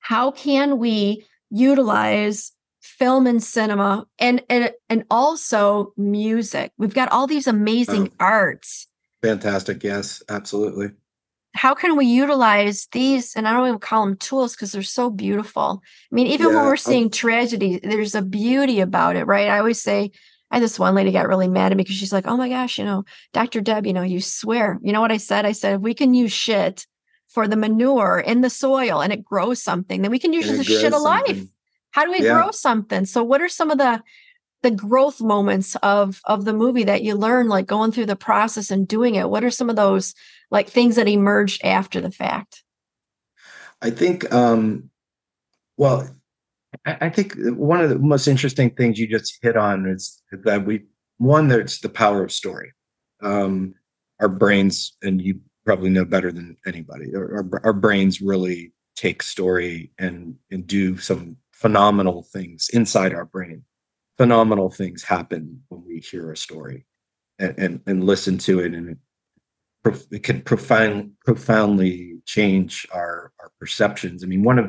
[0.00, 2.52] How can we utilize
[2.84, 6.72] film and cinema and and, and also music.
[6.76, 8.86] We've got all these amazing oh, arts.
[9.22, 9.82] Fantastic.
[9.82, 10.90] Yes, absolutely.
[11.54, 13.34] How can we utilize these?
[13.34, 15.80] And I don't even call them tools because they're so beautiful.
[16.10, 19.48] I mean, even yeah, when we're seeing I'll, tragedy, there's a beauty about it, right?
[19.48, 20.10] I always say,
[20.50, 22.78] I this one lady got really mad at me because she's like, "Oh my gosh,
[22.78, 23.60] you know, Dr.
[23.60, 25.46] Deb, you know, you swear." You know what I said?
[25.46, 26.86] I said, "If we can use shit
[27.34, 30.64] for the manure in the soil and it grows something, then we can use the
[30.64, 31.44] shit of life."
[31.94, 32.34] How do we yeah.
[32.34, 33.04] grow something?
[33.06, 34.02] So what are some of the
[34.62, 38.72] the growth moments of of the movie that you learn like going through the process
[38.72, 39.30] and doing it?
[39.30, 40.12] What are some of those
[40.50, 42.64] like things that emerged after the fact?
[43.80, 44.90] I think um
[45.76, 46.08] well
[46.84, 50.86] I, think one of the most interesting things you just hit on is that we
[51.18, 52.72] one that's the power of story.
[53.22, 53.74] Um
[54.18, 59.90] our brains and you probably know better than anybody our, our brains really take story
[59.98, 63.64] and and do some phenomenal things inside our brain.
[64.18, 66.84] Phenomenal things happen when we hear a story
[67.38, 68.98] and, and, and listen to it, and
[69.86, 74.22] it, it can profound, profoundly change our, our perceptions.
[74.22, 74.66] I mean, one of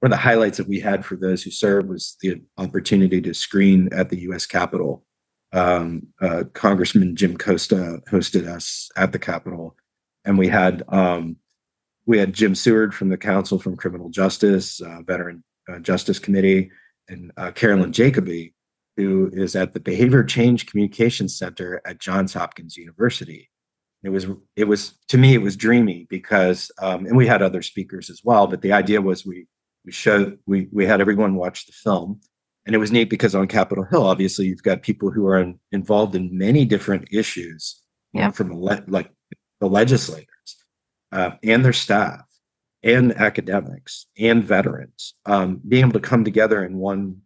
[0.00, 3.32] one of the highlights that we had for those who served was the opportunity to
[3.32, 4.44] screen at the U.S.
[4.44, 5.02] Capitol.
[5.52, 9.76] Um, uh, Congressman Jim Costa hosted us at the Capitol,
[10.24, 11.36] and we had um,
[12.06, 16.70] we had Jim Seward from the Council from Criminal Justice, uh, veteran uh, Justice Committee,
[17.08, 18.54] and uh, Carolyn Jacoby,
[18.96, 23.50] who is at the Behavior Change Communications Center at Johns Hopkins University.
[24.02, 27.62] It was it was to me it was dreamy because um, and we had other
[27.62, 29.46] speakers as well, but the idea was we
[29.84, 32.20] we showed we we had everyone watch the film,
[32.66, 35.58] and it was neat because on Capitol Hill, obviously you've got people who are in,
[35.72, 37.82] involved in many different issues,
[38.12, 38.30] yeah.
[38.30, 39.10] from le- like
[39.64, 40.56] the legislators
[41.12, 42.24] uh, and their staff
[42.82, 47.22] and academics and veterans um, being able to come together in one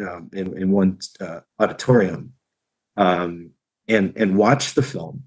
[0.00, 2.34] um, in, in one uh, auditorium
[2.96, 3.50] um,
[3.88, 5.24] and and watch the film.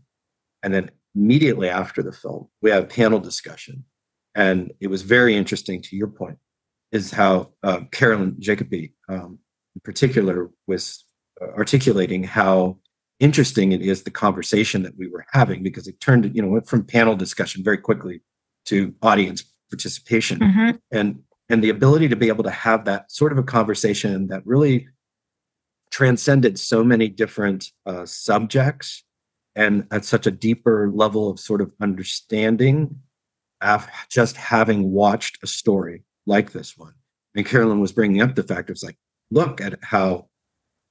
[0.62, 3.86] And then immediately after the film we have a panel discussion.
[4.36, 6.38] And it was very interesting to your point
[6.92, 9.40] is how uh, carolyn jacoby um,
[9.76, 11.04] in particular was
[11.58, 12.78] articulating how
[13.20, 16.68] interesting it is the conversation that we were having because it turned you know went
[16.68, 18.22] from panel discussion very quickly
[18.66, 20.72] to audience participation mm-hmm.
[20.92, 24.46] and and the ability to be able to have that sort of a conversation that
[24.46, 24.88] really
[25.92, 29.04] transcended so many different uh, subjects
[29.56, 33.00] and at such a deeper level of sort of understanding
[33.62, 36.94] af- just having watched a story like this one.
[37.36, 38.98] And Carolyn was bringing up the fact it's like,
[39.32, 40.28] look at how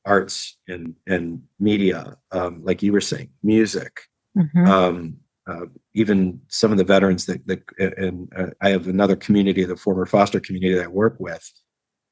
[0.05, 4.01] arts and and media, um, like you were saying, music,
[4.37, 4.67] Mhm.
[4.67, 9.65] um, uh, even some of the veterans that, that and uh, I have another community,
[9.65, 11.51] the former foster community that I work with.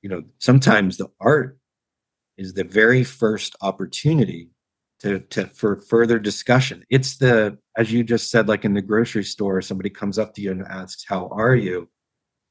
[0.02, 1.58] You know, sometimes the art
[2.36, 4.50] is the very first opportunity
[5.00, 6.84] to, to for further discussion.
[6.90, 10.42] It's the as you just said, like in the grocery store, somebody comes up to
[10.42, 11.88] you and asks, "How are you?"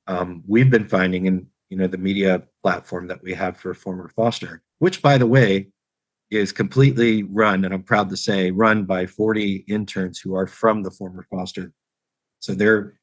[0.07, 4.09] Um, we've been finding in you know the media platform that we have for former
[4.09, 5.69] foster, which by the way
[6.29, 10.83] is completely run, and I'm proud to say, run by 40 interns who are from
[10.83, 11.71] the former foster.
[12.39, 12.99] So they're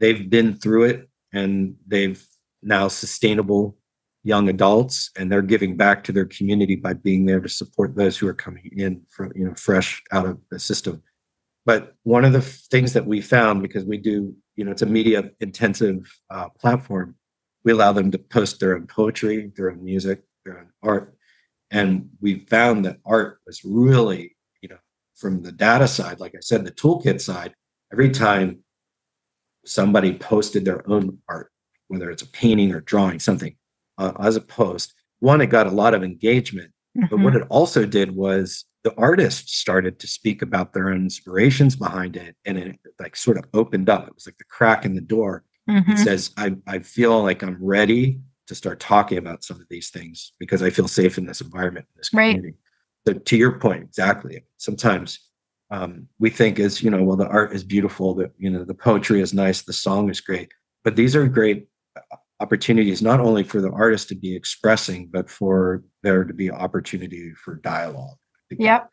[0.00, 2.24] they've been through it and they've
[2.62, 3.76] now sustainable
[4.24, 8.16] young adults and they're giving back to their community by being there to support those
[8.18, 11.00] who are coming in from you know fresh out of the system
[11.64, 14.86] but one of the things that we found because we do you know it's a
[14.86, 17.14] media intensive uh, platform
[17.66, 21.14] we allow them to post their own poetry their own music their own art.
[21.72, 24.78] And we found that art was really you know
[25.16, 27.52] from the data side like i said the toolkit side
[27.92, 28.60] every time
[29.66, 31.50] somebody posted their own art
[31.88, 33.54] whether it's a painting or drawing something
[33.98, 36.70] uh, as a post one it got a lot of engagement.
[36.94, 37.22] But Mhm.
[37.24, 42.16] what it also did was the artists started to speak about their own inspirations behind
[42.16, 44.06] it and it like sort of opened up.
[44.08, 45.98] It was like the crack in the door it Mhm.
[45.98, 50.32] says I, I feel like i'm ready to start talking about some of these things
[50.38, 52.34] because i feel safe in this environment in this Right.
[52.34, 52.56] community
[53.06, 55.20] so to your point exactly sometimes
[55.70, 58.74] um, we think is you know well the art is beautiful the you know the
[58.74, 60.52] poetry is nice the song is great
[60.84, 65.28] but these are great uh, opportunities not only for the artist to be expressing but
[65.28, 68.16] for there to be opportunity for dialogue
[68.50, 68.92] Yep.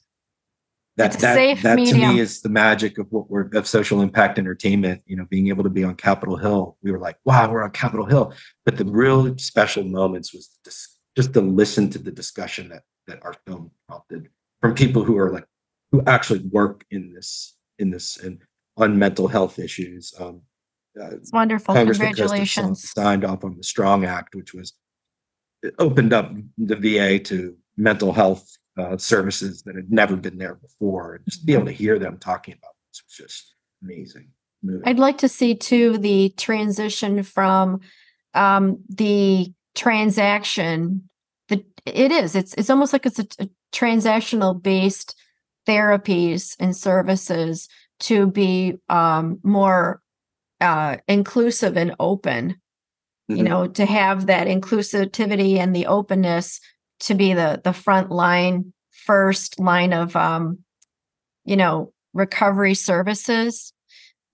[0.97, 4.37] That It's that, that to me is the magic of what we're of social impact
[4.37, 7.63] entertainment you know being able to be on capitol hill we were like wow we're
[7.63, 8.33] on capitol hill
[8.65, 13.19] but the real special moments was dis- just to listen to the discussion that that
[13.23, 14.29] our film prompted
[14.61, 15.45] from people who are like
[15.91, 18.41] who actually work in this in this and
[18.77, 20.41] on mental health issues um
[20.99, 21.73] uh, It's wonderful.
[21.73, 22.91] Congratulations.
[22.91, 24.73] signed off on the Strong Act, which was
[25.63, 30.55] it opened up the VA to mental health uh, services that had never been there
[30.55, 31.15] before.
[31.15, 34.29] And just be able to hear them talking about this was just amazing.
[34.61, 34.81] moving.
[34.85, 37.81] I'd like to see too the transition from
[38.33, 41.09] um, the transaction.
[41.49, 42.35] The it is.
[42.35, 45.15] It's it's almost like it's a, a transactional based
[45.67, 47.67] therapies and services
[48.01, 50.01] to be um, more
[50.61, 52.55] uh, inclusive and open.
[53.29, 53.43] You Mhm.
[53.47, 56.59] know, to have that inclusivity and the openness
[57.05, 60.59] to be the the front line, first line of um,
[61.45, 63.73] you know recovery services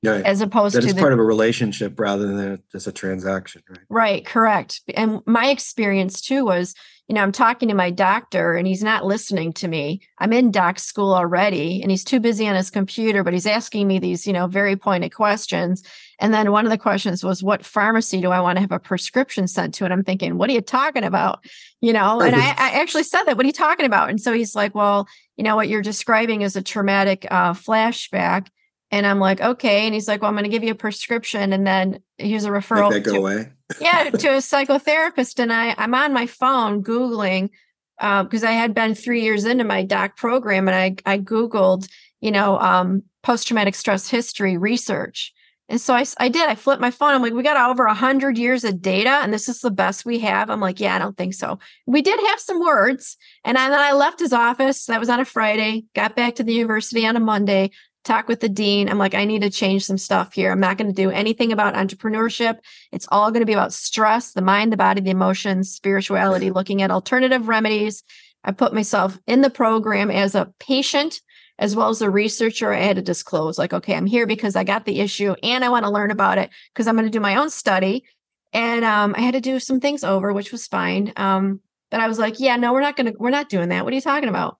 [0.02, 2.91] Yeah, as opposed that to is the part of a relationship rather than just a
[2.91, 3.80] transaction, right?
[3.89, 4.82] Right, correct.
[4.95, 6.74] And my experience too was,
[7.10, 10.02] you know, I'm talking to my doctor and he's not listening to me.
[10.20, 13.88] I'm in doc school already and he's too busy on his computer, but he's asking
[13.88, 15.84] me these, you know, very pointed questions.
[16.20, 18.80] And then one of the questions was, what pharmacy do I want to have a
[18.80, 19.86] prescription sent to?
[19.86, 21.43] And I'm thinking, what are you talking about?
[21.82, 24.10] You know, and I, I actually said that, what are you talking about?
[24.10, 28.47] And so he's like, well, you know, what you're describing is a traumatic uh, flashback.
[28.92, 29.86] And I'm like, okay.
[29.86, 31.54] And he's like, well, I'm going to give you a prescription.
[31.54, 32.90] And then here's a referral.
[32.90, 33.50] Make that go to- away.
[33.80, 37.52] yeah to a psychotherapist and i i'm on my phone googling
[38.00, 41.88] because i had been three years into my doc program and i i googled
[42.20, 45.34] you know um, post-traumatic stress history research
[45.68, 48.40] and so I, I did i flipped my phone i'm like we got over 100
[48.40, 51.16] years of data and this is the best we have i'm like yeah i don't
[51.16, 55.00] think so we did have some words and I, then i left his office that
[55.00, 57.70] was on a friday got back to the university on a monday
[58.10, 60.78] talk with the dean i'm like i need to change some stuff here i'm not
[60.78, 62.60] going to do anything about entrepreneurship
[62.91, 66.82] it's all going to be about stress, the mind, the body, the emotions, spirituality, looking
[66.82, 68.03] at alternative remedies.
[68.43, 71.22] I put myself in the program as a patient
[71.57, 72.74] as well as a researcher.
[72.74, 75.70] I had to disclose, like, okay, I'm here because I got the issue and I
[75.70, 78.05] want to learn about it because I'm going to do my own study.
[78.53, 81.12] And um, I had to do some things over, which was fine.
[81.18, 81.60] Um,
[81.91, 83.84] but I was like, yeah, no, we're not going to, we're not doing that.
[83.84, 84.57] What are you talking about?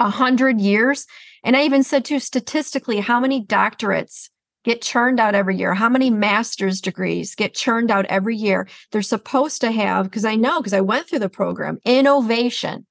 [0.00, 1.06] A hundred years.
[1.44, 4.30] And I even said too, statistically, how many doctorates
[4.64, 5.74] get churned out every year?
[5.74, 8.66] How many master's degrees get churned out every year?
[8.90, 12.86] They're supposed to have, because I know, because I went through the program, innovation,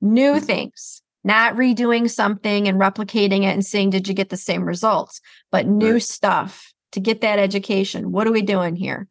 [0.00, 0.44] new Mhm.
[0.44, 5.20] things, not redoing something and replicating it and seeing, did you get the same results?
[5.50, 6.02] But new Right.
[6.02, 8.12] stuff to get that education.
[8.12, 9.08] What are we doing here?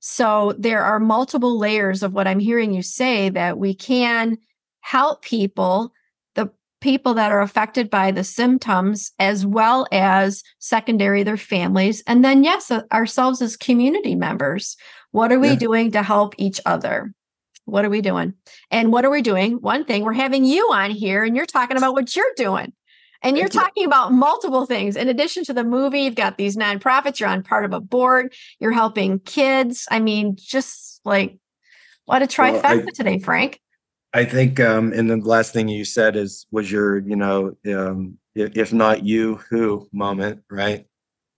[0.00, 4.38] So there are multiple layers of what I'm hearing you say that we can
[4.80, 5.92] help people.
[6.80, 12.44] People that are affected by the symptoms as well as secondary their families and then
[12.44, 14.76] yes uh, ourselves as community members
[15.10, 15.56] what are we yeah.
[15.56, 17.12] doing to help each other
[17.64, 18.34] what are we doing
[18.70, 21.76] and what are we doing one thing we're having you on here and you're talking
[21.76, 22.72] about what you're doing
[23.22, 24.96] and you're talking about multiple things.
[24.96, 28.32] In addition to the movie, you've got these nonprofits, you're on part of a board,
[28.60, 29.86] you're helping kids.
[29.90, 31.36] I mean, just like
[32.04, 33.60] what a trifecta well, I, today, Frank.
[34.14, 38.18] I think, um, and the last thing you said is was your, you know, um,
[38.34, 40.86] if not you, who moment, right?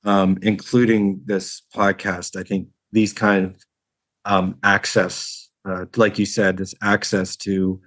[0.04, 2.38] Um, including this podcast.
[2.38, 3.56] I think these kind of
[4.24, 7.80] um, access, uh, like you said, this access to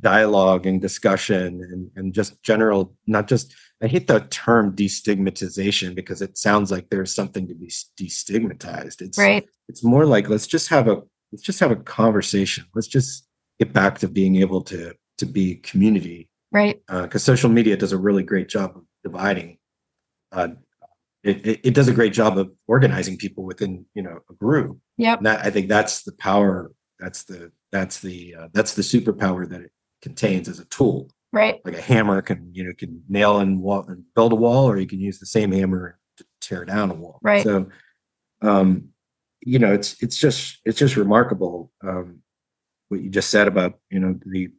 [0.00, 6.20] dialogue and discussion and, and just general, not just, I hate the term destigmatization because
[6.20, 7.68] it sounds like there's something to be
[7.98, 9.00] destigmatized.
[9.00, 9.46] It's right.
[9.68, 11.02] It's more like let's just have a
[11.32, 12.64] let's just have a conversation.
[12.74, 13.27] Let's just
[13.58, 16.80] get back to being able to to be community, right?
[16.86, 19.58] Because uh, social media does a really great job of dividing.
[20.32, 20.48] Uh,
[21.24, 24.78] it, it, it, does a great job of organizing people within you know a group.
[24.96, 26.70] Yeah, I think that's the power.
[27.00, 31.10] That's the that's the uh, that's the superpower that it contains as a tool.
[31.32, 31.60] Right.
[31.64, 34.78] Like a hammer can you know can nail and wall and build a wall, or
[34.78, 37.18] you can use the same hammer to tear down a wall.
[37.22, 37.42] Right.
[37.42, 37.68] So,
[38.40, 38.88] um,
[39.42, 42.20] you know, it's it's just it's just remarkable um,
[42.88, 44.50] what you just said about you know the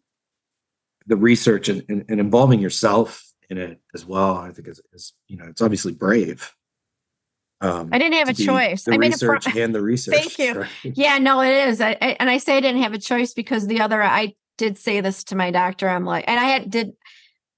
[1.08, 4.38] the research and, and, and involving yourself in it as well.
[4.38, 6.54] I think is, is you know it's obviously brave.
[7.62, 8.84] Um, I didn't have a choice.
[8.84, 10.16] The I made research a pro- and the research.
[10.16, 10.62] Thank you.
[10.62, 10.70] Right?
[10.84, 11.82] Yeah, no, it is.
[11.82, 14.78] I, I, and I say I didn't have a choice because the other I did
[14.78, 15.90] say this to my doctor.
[15.90, 16.94] I'm like, and I had did.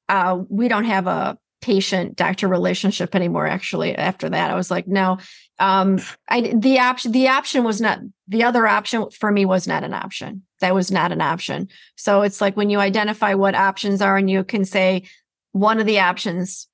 [0.10, 3.46] Uh, we don't have a patient doctor relationship anymore.
[3.46, 5.20] Actually, after that, I was like, no.
[5.60, 8.00] Um, I the option the option was not
[8.32, 10.44] the other option for me was not an option.
[10.62, 11.68] That was not an option.
[11.98, 15.04] So it's like when you identify what options are, and you can say
[15.52, 16.68] one of the options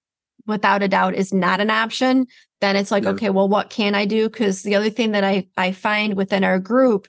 [0.46, 2.28] without a doubt is not an option
[2.62, 3.10] then it's like yeah.
[3.10, 6.44] okay well what can i do because the other thing that i i find within
[6.44, 7.08] our group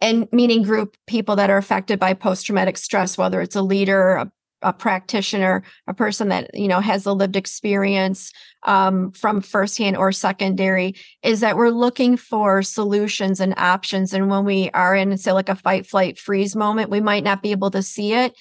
[0.00, 4.32] and meaning group people that are affected by post-traumatic stress whether it's a leader a,
[4.62, 8.32] a practitioner a person that you know has a lived experience
[8.64, 14.44] um, from firsthand or secondary is that we're looking for solutions and options and when
[14.44, 17.70] we are in say like a fight flight freeze moment we might not be able
[17.70, 18.34] to see it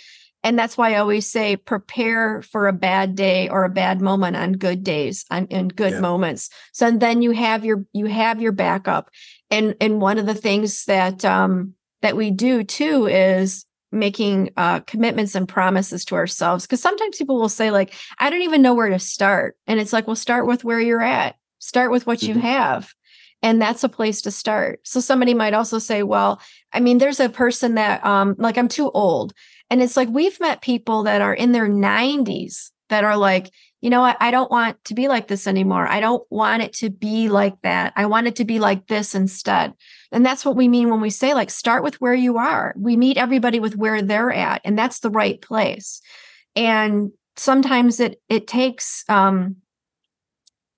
[0.44, 4.38] and that's why I always say prepare for a bad day or a bad moment
[4.38, 6.00] on good days on and good yeah.
[6.00, 6.50] moments.
[6.74, 9.10] So then you have your you have your backup.
[9.50, 13.66] And and one of the things that um that we do too is
[14.00, 18.42] making uh commitments and promises to ourselves because sometimes people will say like I don't
[18.42, 19.58] even know where to start.
[19.68, 21.36] And it's like well start with where you're at.
[21.60, 22.36] Start with what mm-hmm.
[22.36, 22.94] you have.
[23.44, 24.80] And that's a place to start.
[24.84, 26.42] So somebody might also say, well,
[26.74, 29.34] I mean, there's a person that um like I'm too old
[29.70, 33.90] and it's like we've met people that are in their 90s that are like, you
[33.90, 34.18] know what?
[34.20, 35.88] I don't want to be like this anymore.
[35.88, 37.94] I don't want it to be like that.
[37.96, 39.74] I want it to be like this instead.
[40.12, 42.74] And that's what we mean when we say, like, start with where you are.
[42.78, 46.02] We meet everybody with where they're at, and that's the right place.
[46.56, 49.58] And sometimes it it takes um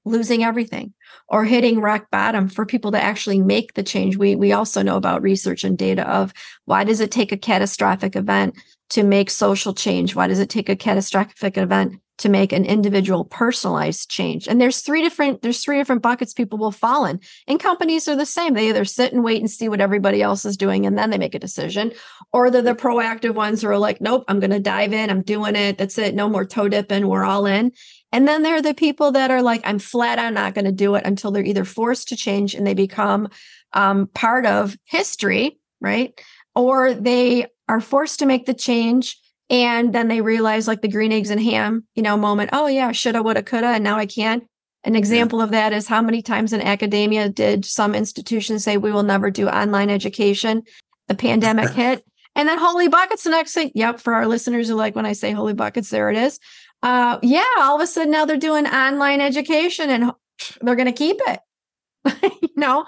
[0.05, 0.93] losing everything
[1.27, 4.17] or hitting rock bottom for people to actually make the change.
[4.17, 6.33] We we also know about research and data of
[6.65, 8.55] why does it take a catastrophic event
[8.89, 10.15] to make social change?
[10.15, 14.47] Why does it take a catastrophic event to make an individual personalized change?
[14.47, 17.19] And there's three different there's three different buckets people will fall in.
[17.47, 18.53] And companies are the same.
[18.53, 21.17] They either sit and wait and see what everybody else is doing and then they
[21.17, 21.91] make a decision,
[22.31, 25.09] or they're the proactive ones who are like, nope, I'm going to dive in.
[25.09, 25.77] I'm doing it.
[25.77, 26.15] That's it.
[26.15, 27.07] No more toe dipping.
[27.07, 27.71] We're all in.
[28.11, 30.71] And then there are the people that are like, I'm flat out not going to
[30.71, 33.29] do it until they're either forced to change and they become
[33.73, 36.19] um, part of history, right?
[36.55, 39.18] Or they are forced to make the change
[39.49, 42.91] and then they realize like the green eggs and ham you know moment oh yeah
[42.91, 44.41] shoulda woulda coulda and now i can
[44.83, 45.45] an example yeah.
[45.45, 49.29] of that is how many times in academia did some institutions say we will never
[49.29, 50.63] do online education.
[51.07, 52.05] The pandemic hit.
[52.35, 55.13] And then holy buckets the next thing yep for our listeners who like when i
[55.13, 56.39] say holy buckets there it is.
[56.81, 60.11] Uh yeah all of a sudden now they're doing online education and
[60.61, 61.39] they're going to keep it.
[62.41, 62.85] You know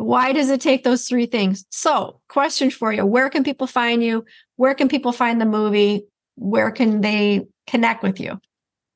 [0.00, 1.66] why does it take those three things?
[1.70, 4.24] So, question for you Where can people find you?
[4.56, 6.06] Where can people find the movie?
[6.36, 8.40] Where can they connect with you?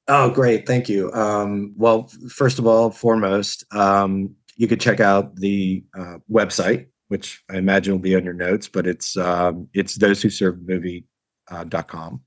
[0.09, 0.67] Oh, great.
[0.67, 1.13] Thank you.
[1.13, 7.43] Um, well, first of all, foremost, um, you could check out the uh, website, which
[7.51, 12.15] I imagine will be on your notes, but it's um, it's those who serve movie.com.
[12.15, 12.19] Uh,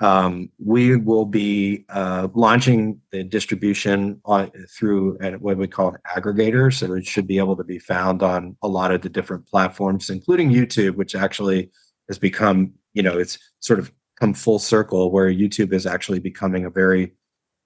[0.00, 6.72] um, we will be uh, launching the distribution on, through what we call an aggregator.
[6.72, 10.08] So it should be able to be found on a lot of the different platforms,
[10.08, 11.70] including YouTube, which actually
[12.08, 16.64] has become, you know, it's sort of come full circle where YouTube is actually becoming
[16.64, 17.14] a very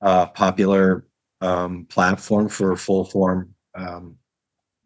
[0.03, 1.07] uh, popular
[1.41, 4.17] um, platform for full form um,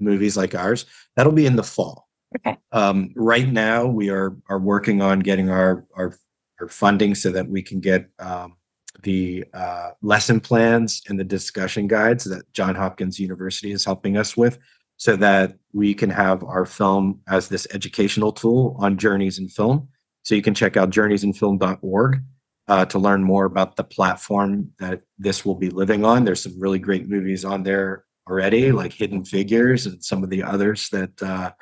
[0.00, 0.86] movies like ours.
[1.16, 2.08] That'll be in the fall.
[2.36, 2.58] Okay.
[2.72, 6.14] Um, right now, we are are working on getting our our,
[6.60, 8.56] our funding so that we can get um,
[9.02, 14.36] the uh, lesson plans and the discussion guides that John Hopkins University is helping us
[14.36, 14.58] with,
[14.96, 19.88] so that we can have our film as this educational tool on journeys in film.
[20.22, 22.22] So you can check out journeysinfilm.org
[22.66, 26.24] uh, to learn more about the platform that this will be living on.
[26.24, 30.42] There's some really great movies on there already, like Hidden Figures and some of the
[30.42, 31.52] others that uh,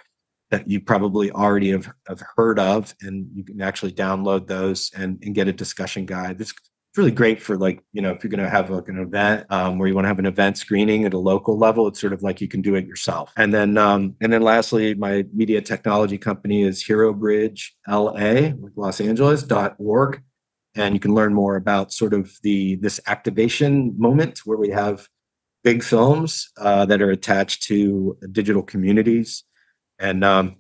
[0.51, 5.18] that you probably already have, have heard of, and you can actually download those and,
[5.22, 6.40] and get a discussion guide.
[6.40, 6.55] It's
[6.97, 9.78] really great for like you know if you're going to have like an event um,
[9.78, 12.22] where you want to have an event screening at a local level it's sort of
[12.22, 13.32] like you can do it yourself.
[13.36, 18.12] And then um, and then lastly my media technology company is hero bridge la
[18.76, 20.22] los angeles.org
[20.74, 25.09] and you can learn more about sort of the this activation moment where we have
[25.64, 29.44] big films uh, that are attached to digital communities
[29.99, 30.57] and um,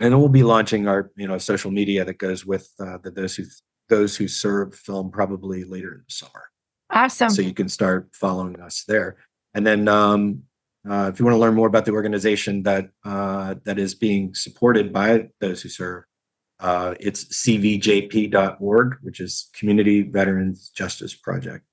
[0.00, 3.36] and we'll be launching our you know social media that goes with uh, the those
[3.36, 3.44] who
[3.88, 6.44] those who serve film probably later in the summer.
[6.90, 7.30] Awesome.
[7.30, 9.16] So you can start following us there,
[9.54, 10.42] and then um,
[10.88, 14.34] uh, if you want to learn more about the organization that uh, that is being
[14.34, 16.04] supported by those who serve,
[16.60, 21.64] uh, it's cvjp.org, which is Community Veterans Justice Project.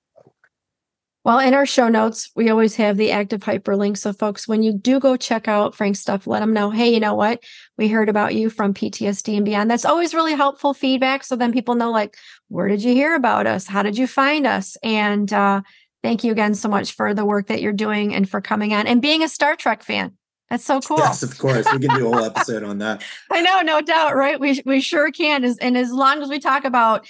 [1.27, 3.97] Well, in our show notes, we always have the active hyperlink.
[3.97, 7.01] So, folks, when you do go check out Frank's stuff, let them know, hey, you
[7.01, 7.43] know what?
[7.77, 9.69] We heard about you from PTSD and beyond.
[9.69, 11.25] That's always really helpful feedback.
[11.25, 12.15] So then people know, like,
[12.47, 13.67] where did you hear about us?
[13.67, 14.77] How did you find us?
[14.83, 15.63] And uh,
[16.01, 18.87] thank you again so much for the work that you're doing and for coming on
[18.87, 20.13] and being a Star Trek fan.
[20.49, 20.99] That's so cool.
[20.99, 21.65] Yes, of course.
[21.73, 23.03] We can do a whole episode on that.
[23.29, 24.39] I know, no doubt, right?
[24.39, 25.43] We we sure can.
[25.59, 27.05] And as long as we talk about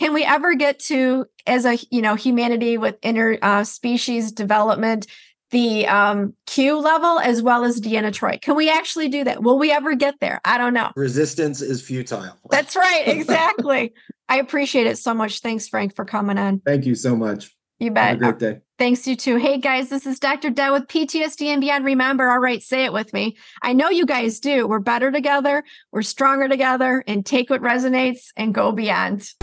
[0.00, 5.06] can we ever get to as a you know humanity with inner uh, species development
[5.50, 8.40] the um, q level as well as deanna Troi.
[8.40, 11.82] can we actually do that will we ever get there i don't know resistance is
[11.82, 13.92] futile that's right exactly
[14.28, 17.90] i appreciate it so much thanks frank for coming on thank you so much you
[17.90, 19.36] bet Have a great day Thanks, you too.
[19.36, 20.48] Hey guys, this is Dr.
[20.48, 21.84] Deb with PTSD and Beyond.
[21.84, 23.36] Remember, all right, say it with me.
[23.60, 24.66] I know you guys do.
[24.66, 29.34] We're better together, we're stronger together, and take what resonates and go beyond.